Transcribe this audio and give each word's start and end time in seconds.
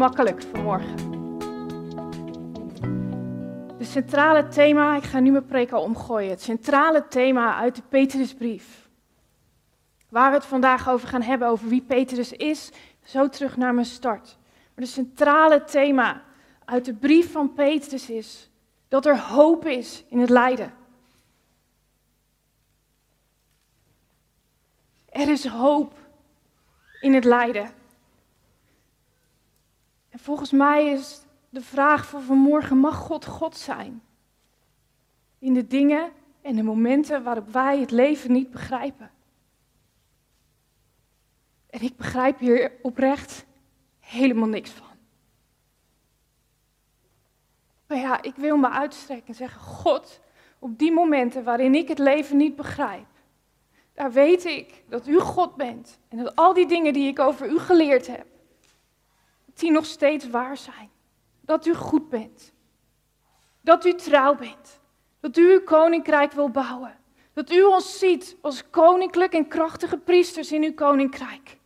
makkelijk 0.00 0.42
vanmorgen. 0.42 0.96
Het 3.78 3.88
centrale 3.88 4.48
thema, 4.48 4.96
ik 4.96 5.02
ga 5.02 5.20
nu 5.20 5.30
mijn 5.30 5.46
preek 5.46 5.72
al 5.72 5.82
omgooien. 5.82 6.30
Het 6.30 6.42
centrale 6.42 7.08
thema 7.08 7.56
uit 7.56 7.76
de 7.76 7.82
Petrusbrief. 7.88 8.88
Waar 10.08 10.30
we 10.30 10.36
het 10.36 10.46
vandaag 10.46 10.88
over 10.88 11.08
gaan 11.08 11.22
hebben, 11.22 11.48
over 11.48 11.68
wie 11.68 11.82
Petrus 11.82 12.32
is, 12.32 12.70
zo 13.04 13.28
terug 13.28 13.56
naar 13.56 13.74
mijn 13.74 13.86
start. 13.86 14.38
Maar 14.74 14.84
het 14.84 14.88
centrale 14.88 15.64
thema 15.64 16.22
uit 16.64 16.84
de 16.84 16.94
brief 16.94 17.32
van 17.32 17.52
Petrus 17.52 18.10
is 18.10 18.50
dat 18.88 19.06
er 19.06 19.18
hoop 19.20 19.66
is 19.66 20.04
in 20.08 20.18
het 20.18 20.30
lijden. 20.30 20.72
Er 25.08 25.28
is 25.28 25.46
hoop 25.46 25.94
in 27.00 27.14
het 27.14 27.24
lijden. 27.24 27.79
En 30.10 30.18
volgens 30.18 30.50
mij 30.50 30.86
is 30.86 31.22
de 31.48 31.60
vraag 31.60 32.06
voor 32.06 32.20
vanmorgen, 32.20 32.76
mag 32.76 32.96
God 32.96 33.26
God 33.26 33.56
zijn? 33.56 34.02
In 35.38 35.54
de 35.54 35.66
dingen 35.66 36.12
en 36.42 36.56
de 36.56 36.62
momenten 36.62 37.22
waarop 37.22 37.52
wij 37.52 37.80
het 37.80 37.90
leven 37.90 38.32
niet 38.32 38.50
begrijpen. 38.50 39.10
En 41.70 41.80
ik 41.80 41.96
begrijp 41.96 42.38
hier 42.38 42.72
oprecht 42.82 43.46
helemaal 43.98 44.48
niks 44.48 44.70
van. 44.70 44.86
Maar 47.86 47.98
ja, 47.98 48.22
ik 48.22 48.34
wil 48.34 48.56
me 48.56 48.68
uitstrekken 48.68 49.26
en 49.26 49.34
zeggen, 49.34 49.60
God, 49.60 50.20
op 50.58 50.78
die 50.78 50.92
momenten 50.92 51.44
waarin 51.44 51.74
ik 51.74 51.88
het 51.88 51.98
leven 51.98 52.36
niet 52.36 52.56
begrijp, 52.56 53.06
daar 53.94 54.12
weet 54.12 54.44
ik 54.44 54.84
dat 54.88 55.06
u 55.06 55.18
God 55.18 55.56
bent. 55.56 55.98
En 56.08 56.16
dat 56.16 56.36
al 56.36 56.54
die 56.54 56.66
dingen 56.66 56.92
die 56.92 57.08
ik 57.08 57.18
over 57.18 57.50
u 57.50 57.58
geleerd 57.58 58.06
heb, 58.06 58.26
die 59.60 59.70
nog 59.70 59.86
steeds 59.86 60.28
waar 60.28 60.56
zijn. 60.56 60.90
Dat 61.40 61.66
u 61.66 61.74
goed 61.74 62.08
bent. 62.08 62.52
Dat 63.60 63.84
u 63.86 63.94
trouw 63.94 64.34
bent. 64.34 64.80
Dat 65.20 65.36
u 65.36 65.52
uw 65.52 65.62
koninkrijk 65.62 66.32
wil 66.32 66.50
bouwen. 66.50 66.98
Dat 67.32 67.52
u 67.52 67.62
ons 67.62 67.98
ziet 67.98 68.36
als 68.40 68.70
koninklijk 68.70 69.32
en 69.32 69.48
krachtige 69.48 69.98
priesters 69.98 70.52
in 70.52 70.62
uw 70.62 70.74
koninkrijk. 70.74 71.58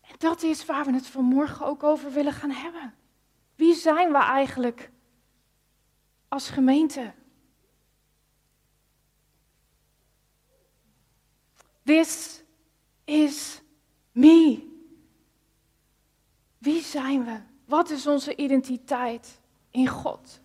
En 0.00 0.14
dat 0.18 0.42
is 0.42 0.64
waar 0.64 0.84
we 0.84 0.92
het 0.92 1.06
vanmorgen 1.06 1.66
ook 1.66 1.82
over 1.82 2.12
willen 2.12 2.32
gaan 2.32 2.50
hebben. 2.50 2.94
Wie 3.54 3.74
zijn 3.74 4.12
we 4.12 4.18
eigenlijk 4.18 4.90
als 6.28 6.50
gemeente? 6.50 7.14
This 11.84 12.42
is 13.04 13.62
me. 14.12 14.66
Wie 16.58 16.82
zijn 16.82 17.24
we? 17.24 17.40
Wat 17.64 17.90
is 17.90 18.06
onze 18.06 18.36
identiteit 18.36 19.40
in 19.70 19.88
God? 19.88 20.40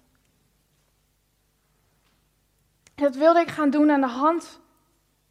dat 2.95 3.15
wilde 3.15 3.39
ik 3.39 3.47
gaan 3.47 3.69
doen 3.69 3.91
aan 3.91 4.01
de 4.01 4.07
hand 4.07 4.61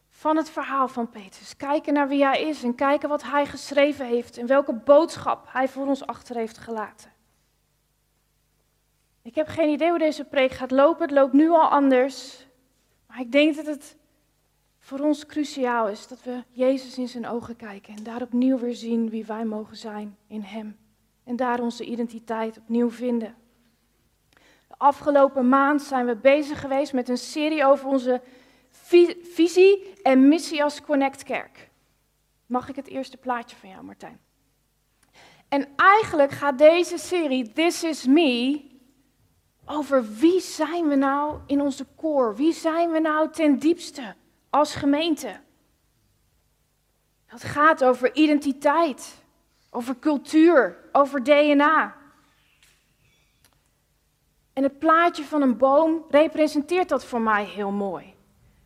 van 0.08 0.36
het 0.36 0.50
verhaal 0.50 0.88
van 0.88 1.10
Petrus. 1.10 1.56
Kijken 1.56 1.92
naar 1.92 2.08
wie 2.08 2.24
hij 2.24 2.42
is 2.42 2.62
en 2.62 2.74
kijken 2.74 3.08
wat 3.08 3.22
hij 3.22 3.46
geschreven 3.46 4.06
heeft 4.06 4.36
en 4.36 4.46
welke 4.46 4.72
boodschap 4.72 5.46
hij 5.48 5.68
voor 5.68 5.86
ons 5.86 6.06
achter 6.06 6.36
heeft 6.36 6.58
gelaten. 6.58 7.12
Ik 9.22 9.34
heb 9.34 9.48
geen 9.48 9.68
idee 9.68 9.88
hoe 9.88 9.98
deze 9.98 10.24
preek 10.24 10.50
gaat 10.50 10.70
lopen. 10.70 11.02
Het 11.02 11.10
loopt 11.10 11.32
nu 11.32 11.50
al 11.50 11.68
anders. 11.68 12.46
Maar 13.06 13.20
ik 13.20 13.32
denk 13.32 13.56
dat 13.56 13.66
het 13.66 13.96
voor 14.84 14.98
ons 14.98 15.26
cruciaal 15.26 15.88
is 15.88 16.06
dat 16.06 16.22
we 16.22 16.44
Jezus 16.50 16.98
in 16.98 17.08
zijn 17.08 17.26
ogen 17.26 17.56
kijken 17.56 17.96
en 17.96 18.02
daar 18.02 18.22
opnieuw 18.22 18.58
weer 18.58 18.74
zien 18.74 19.10
wie 19.10 19.24
wij 19.24 19.44
mogen 19.44 19.76
zijn 19.76 20.16
in 20.26 20.40
Hem. 20.40 20.76
En 21.24 21.36
daar 21.36 21.60
onze 21.60 21.84
identiteit 21.84 22.58
opnieuw 22.58 22.90
vinden. 22.90 23.34
De 24.68 24.74
afgelopen 24.76 25.48
maand 25.48 25.82
zijn 25.82 26.06
we 26.06 26.16
bezig 26.16 26.60
geweest 26.60 26.92
met 26.92 27.08
een 27.08 27.18
serie 27.18 27.64
over 27.64 27.86
onze 27.86 28.22
visie 29.22 29.92
en 30.02 30.28
missie 30.28 30.62
als 30.62 30.82
Connect 30.82 31.22
Kerk. 31.22 31.70
Mag 32.46 32.68
ik 32.68 32.76
het 32.76 32.88
eerste 32.88 33.16
plaatje 33.16 33.56
van 33.56 33.68
jou, 33.68 33.84
Martijn? 33.84 34.20
En 35.48 35.68
eigenlijk 35.76 36.30
gaat 36.30 36.58
deze 36.58 36.98
serie, 36.98 37.52
This 37.52 37.84
is 37.84 38.06
Me, 38.06 38.64
over 39.66 40.14
wie 40.14 40.40
zijn 40.40 40.88
we 40.88 40.94
nou 40.94 41.38
in 41.46 41.60
onze 41.60 41.86
koor? 41.96 42.36
Wie 42.36 42.52
zijn 42.52 42.90
we 42.90 42.98
nou 42.98 43.30
ten 43.30 43.58
diepste? 43.58 44.14
Als 44.52 44.74
gemeente. 44.74 45.40
Het 47.26 47.44
gaat 47.44 47.84
over 47.84 48.14
identiteit, 48.14 49.22
over 49.70 49.98
cultuur, 49.98 50.76
over 50.92 51.22
DNA. 51.22 51.96
En 54.52 54.62
het 54.62 54.78
plaatje 54.78 55.24
van 55.24 55.42
een 55.42 55.56
boom 55.56 56.04
representeert 56.08 56.88
dat 56.88 57.04
voor 57.04 57.20
mij 57.20 57.44
heel 57.44 57.70
mooi. 57.70 58.14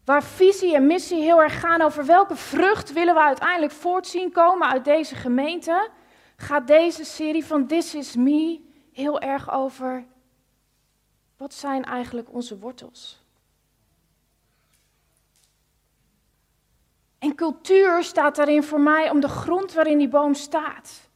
Waar 0.05 0.23
visie 0.23 0.75
en 0.75 0.87
missie 0.87 1.23
heel 1.23 1.43
erg 1.43 1.61
gaan 1.61 1.83
over 1.83 2.07
welke 2.07 2.37
vrucht 2.37 2.93
willen 2.93 3.15
we 3.15 3.21
uiteindelijk 3.21 3.73
voortzien 3.73 4.33
komen 4.33 4.69
uit 4.69 4.85
deze 4.85 5.15
gemeente, 5.15 5.89
gaat 6.37 6.67
deze 6.67 7.05
serie 7.05 7.45
van 7.45 7.67
This 7.67 7.95
Is 7.95 8.17
Me 8.17 8.61
heel 8.93 9.21
erg 9.21 9.53
over 9.53 10.07
wat 11.37 11.55
zijn 11.55 11.85
eigenlijk 11.85 12.33
onze 12.33 12.59
wortels? 12.59 13.26
En 17.19 17.35
cultuur 17.35 18.03
staat 18.05 18.37
daarin 18.37 18.63
voor 18.63 18.81
mij 18.81 19.11
om 19.11 19.21
de 19.21 19.29
grond 19.29 19.73
waarin 19.73 19.99
die 19.99 20.09
boom 20.09 20.35
staat. 20.35 21.09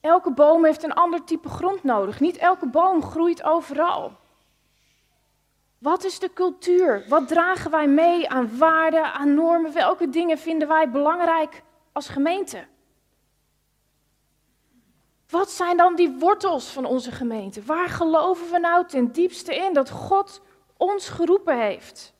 Elke 0.00 0.32
boom 0.32 0.64
heeft 0.64 0.82
een 0.82 0.94
ander 0.94 1.24
type 1.24 1.48
grond 1.48 1.82
nodig. 1.82 2.20
Niet 2.20 2.36
elke 2.36 2.66
boom 2.66 3.02
groeit 3.02 3.42
overal. 3.42 4.12
Wat 5.78 6.04
is 6.04 6.18
de 6.18 6.32
cultuur? 6.32 7.04
Wat 7.08 7.28
dragen 7.28 7.70
wij 7.70 7.88
mee 7.88 8.28
aan 8.28 8.58
waarden, 8.58 9.12
aan 9.12 9.34
normen? 9.34 9.72
Welke 9.72 10.08
dingen 10.08 10.38
vinden 10.38 10.68
wij 10.68 10.90
belangrijk 10.90 11.62
als 11.92 12.08
gemeente? 12.08 12.66
Wat 15.28 15.50
zijn 15.50 15.76
dan 15.76 15.96
die 15.96 16.10
wortels 16.18 16.68
van 16.68 16.84
onze 16.84 17.12
gemeente? 17.12 17.62
Waar 17.62 17.88
geloven 17.88 18.50
we 18.50 18.58
nou 18.58 18.86
ten 18.86 19.12
diepste 19.12 19.56
in 19.56 19.72
dat 19.72 19.90
God 19.90 20.40
ons 20.76 21.08
geroepen 21.08 21.58
heeft? 21.60 22.13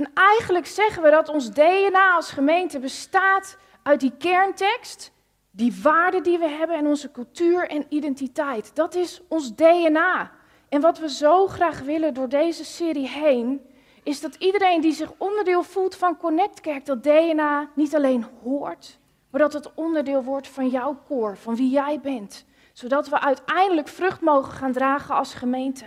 En 0.00 0.10
eigenlijk 0.14 0.66
zeggen 0.66 1.02
we 1.02 1.10
dat 1.10 1.28
ons 1.28 1.50
DNA 1.50 2.14
als 2.14 2.30
gemeente 2.30 2.78
bestaat 2.78 3.56
uit 3.82 4.00
die 4.00 4.12
kerntekst, 4.18 5.12
die 5.50 5.80
waarden 5.82 6.22
die 6.22 6.38
we 6.38 6.48
hebben 6.48 6.76
en 6.76 6.86
onze 6.86 7.10
cultuur 7.10 7.68
en 7.68 7.86
identiteit. 7.88 8.70
Dat 8.74 8.94
is 8.94 9.22
ons 9.28 9.54
DNA. 9.54 10.30
En 10.68 10.80
wat 10.80 10.98
we 10.98 11.08
zo 11.08 11.46
graag 11.46 11.80
willen 11.80 12.14
door 12.14 12.28
deze 12.28 12.64
serie 12.64 13.08
heen, 13.08 13.60
is 14.02 14.20
dat 14.20 14.34
iedereen 14.34 14.80
die 14.80 14.92
zich 14.92 15.12
onderdeel 15.18 15.62
voelt 15.62 15.96
van 15.96 16.16
Connect 16.16 16.60
Kerk, 16.60 16.86
dat 16.86 17.02
DNA 17.02 17.70
niet 17.74 17.94
alleen 17.94 18.26
hoort, 18.42 18.98
maar 19.30 19.40
dat 19.40 19.52
het 19.52 19.74
onderdeel 19.74 20.22
wordt 20.22 20.48
van 20.48 20.68
jouw 20.68 20.98
koor, 21.08 21.36
van 21.36 21.56
wie 21.56 21.70
jij 21.70 22.00
bent. 22.00 22.44
Zodat 22.72 23.08
we 23.08 23.20
uiteindelijk 23.20 23.88
vrucht 23.88 24.20
mogen 24.20 24.52
gaan 24.52 24.72
dragen 24.72 25.14
als 25.14 25.34
gemeente. 25.34 25.84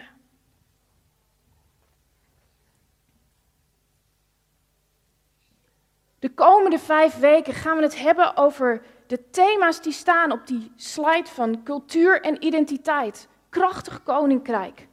De 6.23 6.33
komende 6.33 6.79
vijf 6.79 7.17
weken 7.17 7.53
gaan 7.53 7.77
we 7.77 7.83
het 7.83 7.99
hebben 7.99 8.37
over 8.37 8.85
de 9.07 9.29
thema's 9.29 9.81
die 9.81 9.93
staan 9.93 10.31
op 10.31 10.47
die 10.47 10.71
slide 10.75 11.29
van 11.29 11.63
cultuur 11.63 12.21
en 12.21 12.43
identiteit. 12.43 13.27
Krachtig 13.49 14.03
koninkrijk, 14.03 14.87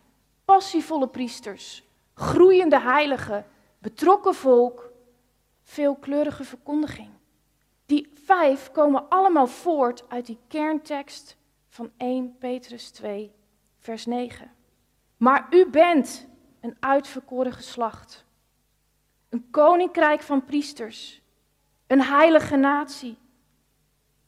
passievolle 0.44 1.09
priesters, 1.09 1.88
groeiende 2.15 2.81
heiligen, 2.81 3.47
betrokken 3.79 4.35
volk, 4.35 4.93
veelkleurige 5.62 6.44
verkondiging. 6.44 7.09
Die 7.87 8.12
vijf 8.25 8.71
komen 8.71 9.09
allemaal 9.09 9.47
voort 9.47 10.05
uit 10.09 10.27
die 10.27 10.38
kerntekst 10.49 11.37
van 11.69 11.91
1 11.97 12.37
Petrus 12.38 12.91
2, 12.91 13.32
vers 13.79 14.06
9. 14.06 14.53
Maar 15.17 15.47
u 15.50 15.67
bent 15.67 16.29
een 16.61 16.77
uitverkoren 16.81 17.53
geslacht, 17.53 18.25
een 19.29 19.50
koninkrijk 19.50 20.23
van 20.23 20.44
priesters 20.44 21.19
een 21.91 22.03
heilige 22.03 22.57
natie. 22.57 23.19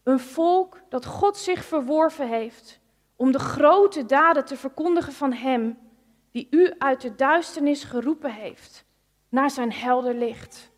Een 0.03 0.21
volk 0.21 0.81
dat 0.89 1.07
God 1.07 1.37
zich 1.37 1.65
verworven 1.65 2.29
heeft 2.29 2.81
om 3.17 3.33
de 3.33 3.39
grote 3.39 4.07
daden 4.07 4.45
te 4.45 4.57
verkondigen 4.57 5.13
van 5.13 5.33
Hem, 5.33 5.79
die 6.31 6.47
u 6.51 6.75
uit 6.79 7.01
de 7.01 7.15
duisternis 7.15 7.85
geroepen 7.85 8.33
heeft 8.33 8.85
naar 9.29 9.51
zijn 9.51 9.73
helder 9.73 10.15
licht. 10.15 10.71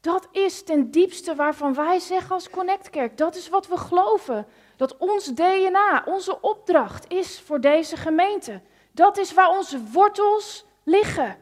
Dat 0.00 0.28
is 0.32 0.62
ten 0.62 0.90
diepste 0.90 1.34
waarvan 1.34 1.74
wij 1.74 1.98
zeggen 1.98 2.34
als 2.34 2.50
Connectkerk, 2.50 3.16
dat 3.16 3.36
is 3.36 3.48
wat 3.48 3.68
we 3.68 3.76
geloven. 3.76 4.46
Dat 4.76 4.96
ons 4.96 5.34
DNA, 5.34 6.02
onze 6.06 6.40
opdracht 6.40 7.12
is 7.12 7.40
voor 7.40 7.60
deze 7.60 7.96
gemeente. 7.96 8.60
Dat 8.92 9.18
is 9.18 9.34
waar 9.34 9.56
onze 9.56 9.82
wortels 9.92 10.64
liggen. 10.84 11.36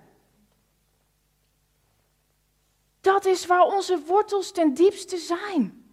Dat 3.03 3.25
is 3.25 3.47
waar 3.47 3.63
onze 3.63 4.03
wortels 4.07 4.51
ten 4.51 4.75
diepste 4.75 5.17
zijn. 5.17 5.87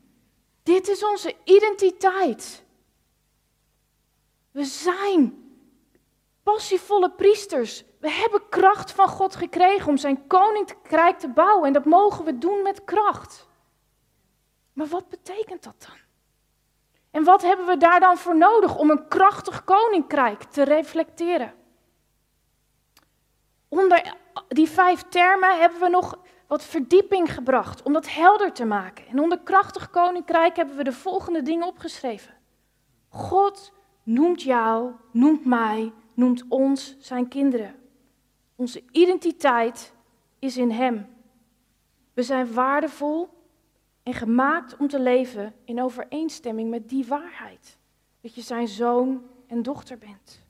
Dit 0.64 0.88
is 0.88 1.06
onze 1.06 1.36
identiteit. 1.44 2.64
We 4.52 4.64
zijn 4.64 5.52
passievolle 6.44 7.12
priesters. 7.12 7.84
We 8.00 8.12
hebben 8.12 8.50
kracht 8.50 8.92
van 8.92 9.08
God 9.08 9.36
gekregen 9.36 9.88
om 9.88 9.98
zijn 9.98 10.28
koninkrijk 10.28 11.20
te 11.20 11.30
bouwen. 11.30 11.68
En 11.68 11.74
dat 11.74 11.86
mogen 11.86 12.26
we 12.26 12.38
doen 12.38 12.62
met 12.62 12.84
kracht. 12.84 13.48
Maar 14.74 14.88
wat 14.88 15.10
betekent 15.10 15.64
dat 15.64 15.86
dan? 15.88 15.98
En 17.12 17.24
wat 17.24 17.42
hebben 17.42 17.66
we 17.66 17.78
daar 17.78 18.00
dan 18.00 18.18
voor 18.18 18.38
nodig 18.38 18.78
om 18.78 18.90
een 18.90 19.08
krachtig 19.08 19.64
koninkrijk 19.64 20.44
te 20.44 20.64
reflecteren? 20.64 21.54
Onder 23.68 24.16
die 24.48 24.70
vijf 24.70 25.04
termen 25.10 25.60
hebben 25.60 25.80
we 25.80 25.90
nog 25.90 26.18
wat 26.50 26.64
verdieping 26.64 27.34
gebracht 27.34 27.82
om 27.82 27.94
dat 27.94 28.10
helder 28.10 28.54
te 28.54 28.66
maken. 28.66 29.08
En 29.08 29.20
onder 29.20 29.40
krachtig 29.40 29.90
koninkrijk 29.90 30.56
hebben 30.56 30.76
we 30.76 30.84
de 30.84 30.92
volgende 30.92 31.42
dingen 31.42 31.68
opgeschreven. 31.68 32.34
God 33.10 33.74
noemt 34.04 34.42
jou, 34.42 34.92
noemt 35.12 35.46
mij, 35.46 35.94
noemt 36.14 36.46
ons 36.48 36.96
zijn 37.00 37.28
kinderen. 37.28 37.76
Onze 38.56 38.84
identiteit 38.92 39.94
is 40.40 40.58
in 40.58 40.72
Hem. 40.72 41.08
We 42.14 42.24
zijn 42.24 42.54
waardevol 42.54 43.30
en 44.04 44.14
gemaakt 44.14 44.78
om 44.78 44.88
te 44.88 45.00
leven 45.00 45.54
in 45.64 45.82
overeenstemming 45.82 46.70
met 46.70 46.90
die 46.90 47.06
waarheid. 47.06 47.78
Dat 48.22 48.36
je 48.36 48.42
zijn 48.42 48.68
zoon 48.68 49.24
en 49.48 49.64
dochter 49.64 49.98
bent. 49.98 50.42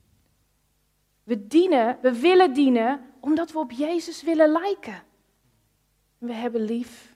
We 1.24 1.48
dienen, 1.48 1.98
we 2.02 2.20
willen 2.20 2.54
dienen 2.54 3.02
omdat 3.20 3.52
we 3.52 3.60
op 3.60 3.72
Jezus 3.72 4.24
willen 4.24 4.52
lijken. 4.52 5.08
We 6.20 6.34
hebben 6.34 6.62
lief 6.62 7.16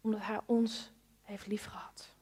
omdat 0.00 0.20
Hij 0.20 0.40
ons 0.46 0.90
heeft 1.22 1.46
lief 1.46 1.64
gehad. 1.64 2.14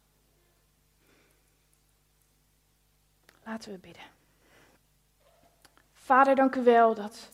Laten 3.45 3.73
we 3.73 3.79
bidden. 3.79 4.03
Vader, 5.93 6.35
dank 6.35 6.55
u 6.55 6.63
wel 6.63 6.95
dat 6.95 7.31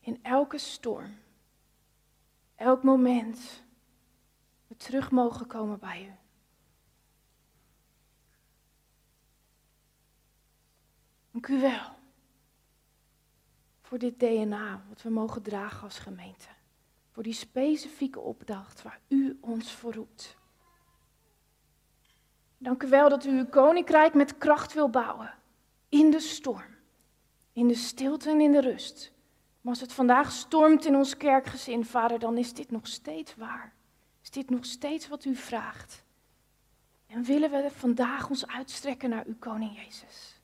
in 0.00 0.18
elke 0.22 0.58
storm, 0.58 1.18
elk 2.54 2.82
moment, 2.82 3.62
we 4.66 4.76
terug 4.76 5.10
mogen 5.10 5.46
komen 5.46 5.78
bij 5.78 6.04
u. 6.04 6.12
Dank 11.30 11.46
u 11.46 11.60
wel 11.60 12.02
voor 13.84 13.98
dit 13.98 14.18
DNA 14.18 14.82
wat 14.88 15.02
we 15.02 15.10
mogen 15.10 15.42
dragen 15.42 15.82
als 15.82 15.98
gemeente. 15.98 16.48
Voor 17.10 17.22
die 17.22 17.32
specifieke 17.32 18.20
opdracht 18.20 18.82
waar 18.82 19.00
u 19.08 19.38
ons 19.40 19.72
voor 19.72 19.94
roept. 19.94 20.36
Dank 22.58 22.82
u 22.82 22.88
wel 22.88 23.08
dat 23.08 23.24
u 23.24 23.30
uw 23.30 23.46
koninkrijk 23.46 24.14
met 24.14 24.38
kracht 24.38 24.72
wil 24.72 24.90
bouwen. 24.90 25.34
In 25.88 26.10
de 26.10 26.20
storm, 26.20 26.76
in 27.52 27.68
de 27.68 27.74
stilte 27.74 28.30
en 28.30 28.40
in 28.40 28.52
de 28.52 28.60
rust. 28.60 29.12
Maar 29.60 29.72
als 29.72 29.80
het 29.80 29.92
vandaag 29.92 30.32
stormt 30.32 30.84
in 30.84 30.96
ons 30.96 31.16
kerkgezin, 31.16 31.84
vader, 31.84 32.18
dan 32.18 32.38
is 32.38 32.52
dit 32.52 32.70
nog 32.70 32.86
steeds 32.86 33.34
waar. 33.34 33.74
Is 34.22 34.30
dit 34.30 34.50
nog 34.50 34.64
steeds 34.64 35.08
wat 35.08 35.24
u 35.24 35.36
vraagt? 35.36 36.04
En 37.06 37.22
willen 37.22 37.50
we 37.50 37.70
vandaag 37.70 38.28
ons 38.28 38.46
uitstrekken 38.46 39.10
naar 39.10 39.26
uw 39.26 39.38
koning 39.38 39.76
Jezus. 39.76 40.40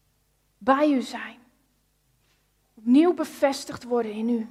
Bij 0.59 0.91
u 0.91 1.03
zijn. 1.03 1.40
Opnieuw 2.81 3.15
bevestigd 3.15 3.85
worden 3.85 4.13
in 4.13 4.29
u. 4.29 4.49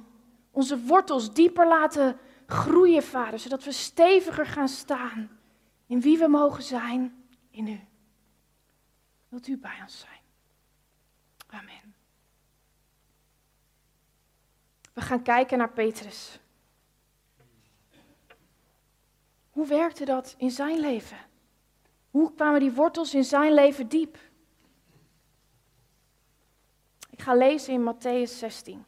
Onze 0.50 0.78
wortels 0.78 1.32
dieper 1.32 1.68
laten 1.68 2.18
groeien, 2.46 3.02
vader, 3.02 3.38
zodat 3.38 3.64
we 3.64 3.72
steviger 3.72 4.46
gaan 4.46 4.68
staan 4.68 5.30
in 5.86 6.00
wie 6.00 6.18
we 6.18 6.28
mogen 6.28 6.62
zijn 6.62 7.24
in 7.50 7.66
u. 7.66 7.80
Wilt 9.28 9.46
u 9.48 9.58
bij 9.58 9.78
ons 9.82 9.98
zijn? 9.98 10.20
Amen. 11.46 11.94
We 14.92 15.00
gaan 15.00 15.22
kijken 15.22 15.58
naar 15.58 15.72
Petrus. 15.72 16.40
Hoe 19.50 19.66
werkte 19.66 20.04
dat 20.04 20.34
in 20.38 20.50
zijn 20.50 20.78
leven? 20.78 21.18
Hoe 22.10 22.34
kwamen 22.34 22.60
die 22.60 22.72
wortels 22.72 23.14
in 23.14 23.24
zijn 23.24 23.54
leven 23.54 23.88
diep? 23.88 24.18
Ik 27.20 27.26
ga 27.26 27.34
lezen 27.34 27.72
in 27.72 27.94
Matthäus 27.94 28.38
16. 28.38 28.84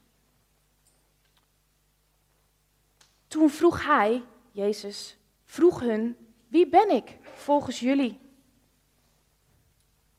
Toen 3.26 3.50
vroeg 3.50 3.84
hij, 3.84 4.22
Jezus, 4.52 5.18
vroeg 5.44 5.80
hun, 5.80 6.16
wie 6.48 6.68
ben 6.68 6.90
ik 6.90 7.18
volgens 7.22 7.80
jullie? 7.80 8.20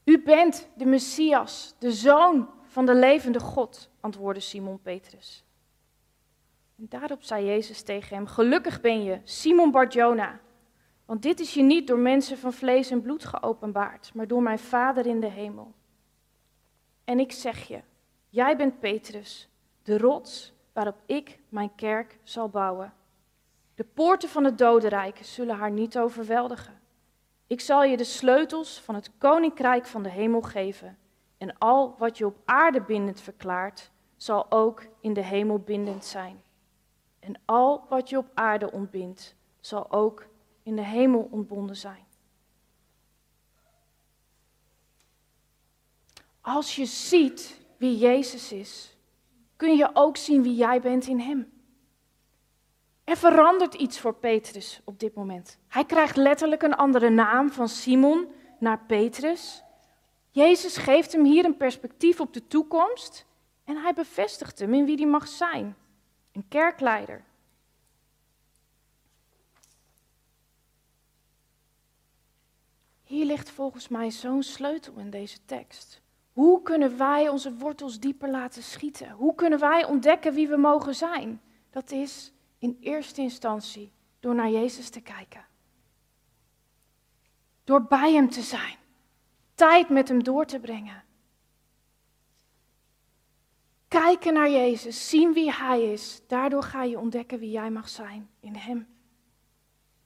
U 0.04 0.24
bent 0.24 0.68
de 0.75 0.86
Messias, 0.86 1.75
de 1.80 1.92
zoon 1.92 2.50
van 2.62 2.86
de 2.86 2.95
levende 2.95 3.39
God, 3.39 3.89
antwoordde 4.00 4.42
Simon 4.42 4.81
Petrus. 4.81 5.44
En 6.77 6.86
daarop 6.89 7.24
zei 7.24 7.45
Jezus 7.45 7.81
tegen 7.81 8.15
hem: 8.15 8.27
Gelukkig 8.27 8.81
ben 8.81 9.04
je, 9.04 9.19
Simon 9.24 9.71
Barjona. 9.71 10.39
Want 11.06 11.21
dit 11.21 11.39
is 11.39 11.54
je 11.54 11.62
niet 11.62 11.88
door 11.88 12.00
mensen 12.00 12.38
van 12.38 12.54
vlees 12.54 12.92
en 12.92 13.01
bloed 13.01 13.25
geopenbaard, 13.25 14.13
maar 14.13 14.27
door 14.27 14.42
mijn 14.42 14.60
Vader 14.60 15.06
in 15.06 15.19
de 15.19 15.30
hemel. 15.30 15.74
En 17.04 17.19
ik 17.19 17.31
zeg 17.31 17.68
je: 17.68 17.81
Jij 18.34 18.58
bent 18.58 18.80
Petrus, 18.80 19.50
de 19.84 19.98
rots 19.98 20.54
waarop 20.72 21.02
ik 21.06 21.40
mijn 21.50 21.76
kerk 21.76 22.20
zal 22.24 22.50
bouwen. 22.50 22.94
De 23.76 23.84
poorten 23.84 24.30
van 24.30 24.44
het 24.44 24.58
dodenrijk 24.58 25.20
zullen 25.24 25.56
haar 25.56 25.72
niet 25.72 25.98
overweldigen. 25.98 26.82
Ik 27.48 27.62
zal 27.62 27.84
je 27.84 27.98
de 27.98 28.04
sleutels 28.04 28.80
van 28.82 28.96
het 28.96 29.12
koninkrijk 29.18 29.86
van 29.86 30.04
de 30.04 30.10
hemel 30.10 30.42
geven. 30.42 30.98
En 31.38 31.58
al 31.58 31.96
wat 31.98 32.18
je 32.18 32.26
op 32.26 32.38
aarde 32.46 32.82
bindend 32.82 33.22
verklaart, 33.22 33.92
zal 34.18 34.52
ook 34.52 34.88
in 35.00 35.14
de 35.14 35.24
hemel 35.24 35.60
bindend 35.60 36.06
zijn. 36.06 36.42
En 37.20 37.42
al 37.46 37.86
wat 37.90 38.10
je 38.10 38.18
op 38.18 38.30
aarde 38.34 38.72
ontbindt, 38.72 39.36
zal 39.60 39.92
ook 39.92 40.28
in 40.64 40.76
de 40.76 40.86
hemel 40.86 41.28
ontbonden 41.32 41.76
zijn. 41.76 42.06
Als 46.42 46.75
je 46.75 46.86
ziet 46.86 47.62
wie 47.84 47.98
Jezus 47.98 48.52
is, 48.52 48.96
kun 49.56 49.75
je 49.75 49.90
ook 49.94 50.18
zien 50.18 50.44
wie 50.44 50.56
jij 50.56 50.82
bent 50.82 51.08
in 51.08 51.20
Hem. 51.20 51.52
Er 53.04 53.18
verandert 53.18 53.74
iets 53.74 54.00
voor 54.00 54.13
Petrus 54.13 54.82
op 54.84 55.00
dit 55.00 55.16
moment. 55.16 55.60
Hij 55.68 55.86
krijgt 55.86 56.16
letterlijk 56.16 56.62
een 56.62 56.75
andere 56.75 57.10
naam 57.10 57.52
van 57.52 57.70
Simon 57.70 58.28
naar 58.60 58.86
Petrus. 58.86 59.63
Jezus 60.30 60.78
geeft 60.78 61.12
hem 61.12 61.24
hier 61.24 61.46
een 61.46 61.58
perspectief 61.58 62.20
op 62.20 62.34
de 62.34 62.48
toekomst 62.48 63.25
en 63.63 63.78
hij 63.78 63.94
bevestigt 63.94 64.60
hem 64.60 64.74
in 64.74 64.86
wie 64.86 64.98
hij 64.98 65.08
mag 65.08 65.28
zijn. 65.28 65.75
Een 66.32 66.48
kerkleider. 66.48 67.24
Hier 73.04 73.25
ligt 73.25 73.50
volgens 73.50 73.88
mij 73.88 74.12
zo'n 74.12 74.44
sleutel 74.44 74.94
in 74.98 75.10
deze 75.10 75.46
tekst. 75.46 76.02
Hoe 76.34 76.62
kunnen 76.62 76.98
wij 76.98 77.30
onze 77.30 77.54
wortels 77.54 78.00
dieper 78.00 78.30
laten 78.30 78.63
schieten? 78.63 79.12
Hoe 79.12 79.36
kunnen 79.36 79.60
wij 79.60 79.86
ontdekken 79.86 80.34
wie 80.34 80.48
we 80.48 80.58
mogen 80.58 80.96
zijn? 80.96 81.42
Dat 81.70 81.92
is 81.92 82.34
in 82.58 82.78
eerste 82.80 83.22
instantie 83.22 83.92
door 84.20 84.36
naar 84.36 84.50
Jezus 84.50 84.90
te 84.90 85.02
kijken. 85.02 85.46
Door 87.63 87.84
bij 87.84 88.13
Hem 88.13 88.30
te 88.30 88.42
zijn. 88.42 88.78
Tijd 89.56 89.90
met 89.90 90.08
Hem 90.08 90.24
door 90.24 90.46
te 90.46 90.60
brengen. 90.60 91.04
Kijken 93.88 94.34
naar 94.34 94.50
Jezus, 94.50 95.10
zien 95.10 95.34
wie 95.34 95.52
Hij 95.52 95.92
is. 95.92 96.22
Daardoor 96.28 96.63
ga 96.63 96.84
je 96.84 97.00
ontdekken 97.00 97.40
wie 97.40 97.52
jij 97.52 97.70
mag 97.70 97.90
zijn 97.90 98.30
in 98.40 98.56
Hem. 98.56 98.88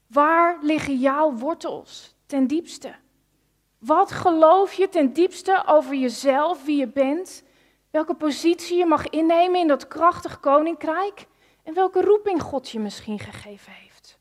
Waar 0.07 0.57
liggen 0.61 0.97
jouw 0.97 1.33
wortels 1.33 2.15
ten 2.25 2.47
diepste? 2.47 2.95
Wat 3.77 4.11
geloof 4.11 4.73
je 4.73 4.89
ten 4.89 5.13
diepste 5.13 5.63
over 5.65 5.95
jezelf, 5.95 6.65
wie 6.65 6.77
je 6.77 6.87
bent? 6.87 7.43
Welke 7.91 8.13
positie 8.13 8.77
je 8.77 8.85
mag 8.85 9.09
innemen 9.09 9.59
in 9.59 9.67
dat 9.67 9.87
krachtig 9.87 10.39
koninkrijk? 10.39 11.27
En 11.63 11.73
welke 11.73 12.01
roeping 12.01 12.41
God 12.41 12.69
je 12.69 12.79
misschien 12.79 13.19
gegeven 13.19 13.71
heeft? 13.71 14.19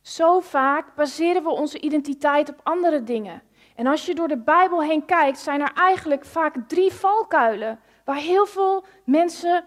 Zo 0.00 0.40
vaak 0.40 0.94
baseren 0.94 1.42
we 1.42 1.50
onze 1.50 1.80
identiteit 1.80 2.48
op 2.48 2.60
andere 2.62 3.02
dingen. 3.02 3.42
En 3.74 3.86
als 3.86 4.06
je 4.06 4.14
door 4.14 4.28
de 4.28 4.38
Bijbel 4.38 4.82
heen 4.82 5.04
kijkt, 5.04 5.38
zijn 5.38 5.60
er 5.60 5.72
eigenlijk 5.74 6.24
vaak 6.24 6.56
drie 6.68 6.92
valkuilen 6.92 7.80
waar 8.04 8.16
heel 8.16 8.46
veel 8.46 8.84
mensen 9.04 9.64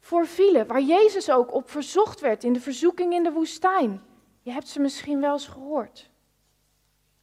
voor 0.00 0.26
vielen. 0.26 0.66
Waar 0.66 0.80
Jezus 0.80 1.30
ook 1.30 1.54
op 1.54 1.70
verzocht 1.70 2.20
werd 2.20 2.44
in 2.44 2.52
de 2.52 2.60
verzoeking 2.60 3.12
in 3.12 3.22
de 3.22 3.32
woestijn. 3.32 4.02
Je 4.42 4.50
hebt 4.50 4.68
ze 4.68 4.80
misschien 4.80 5.20
wel 5.20 5.32
eens 5.32 5.46
gehoord. 5.46 6.09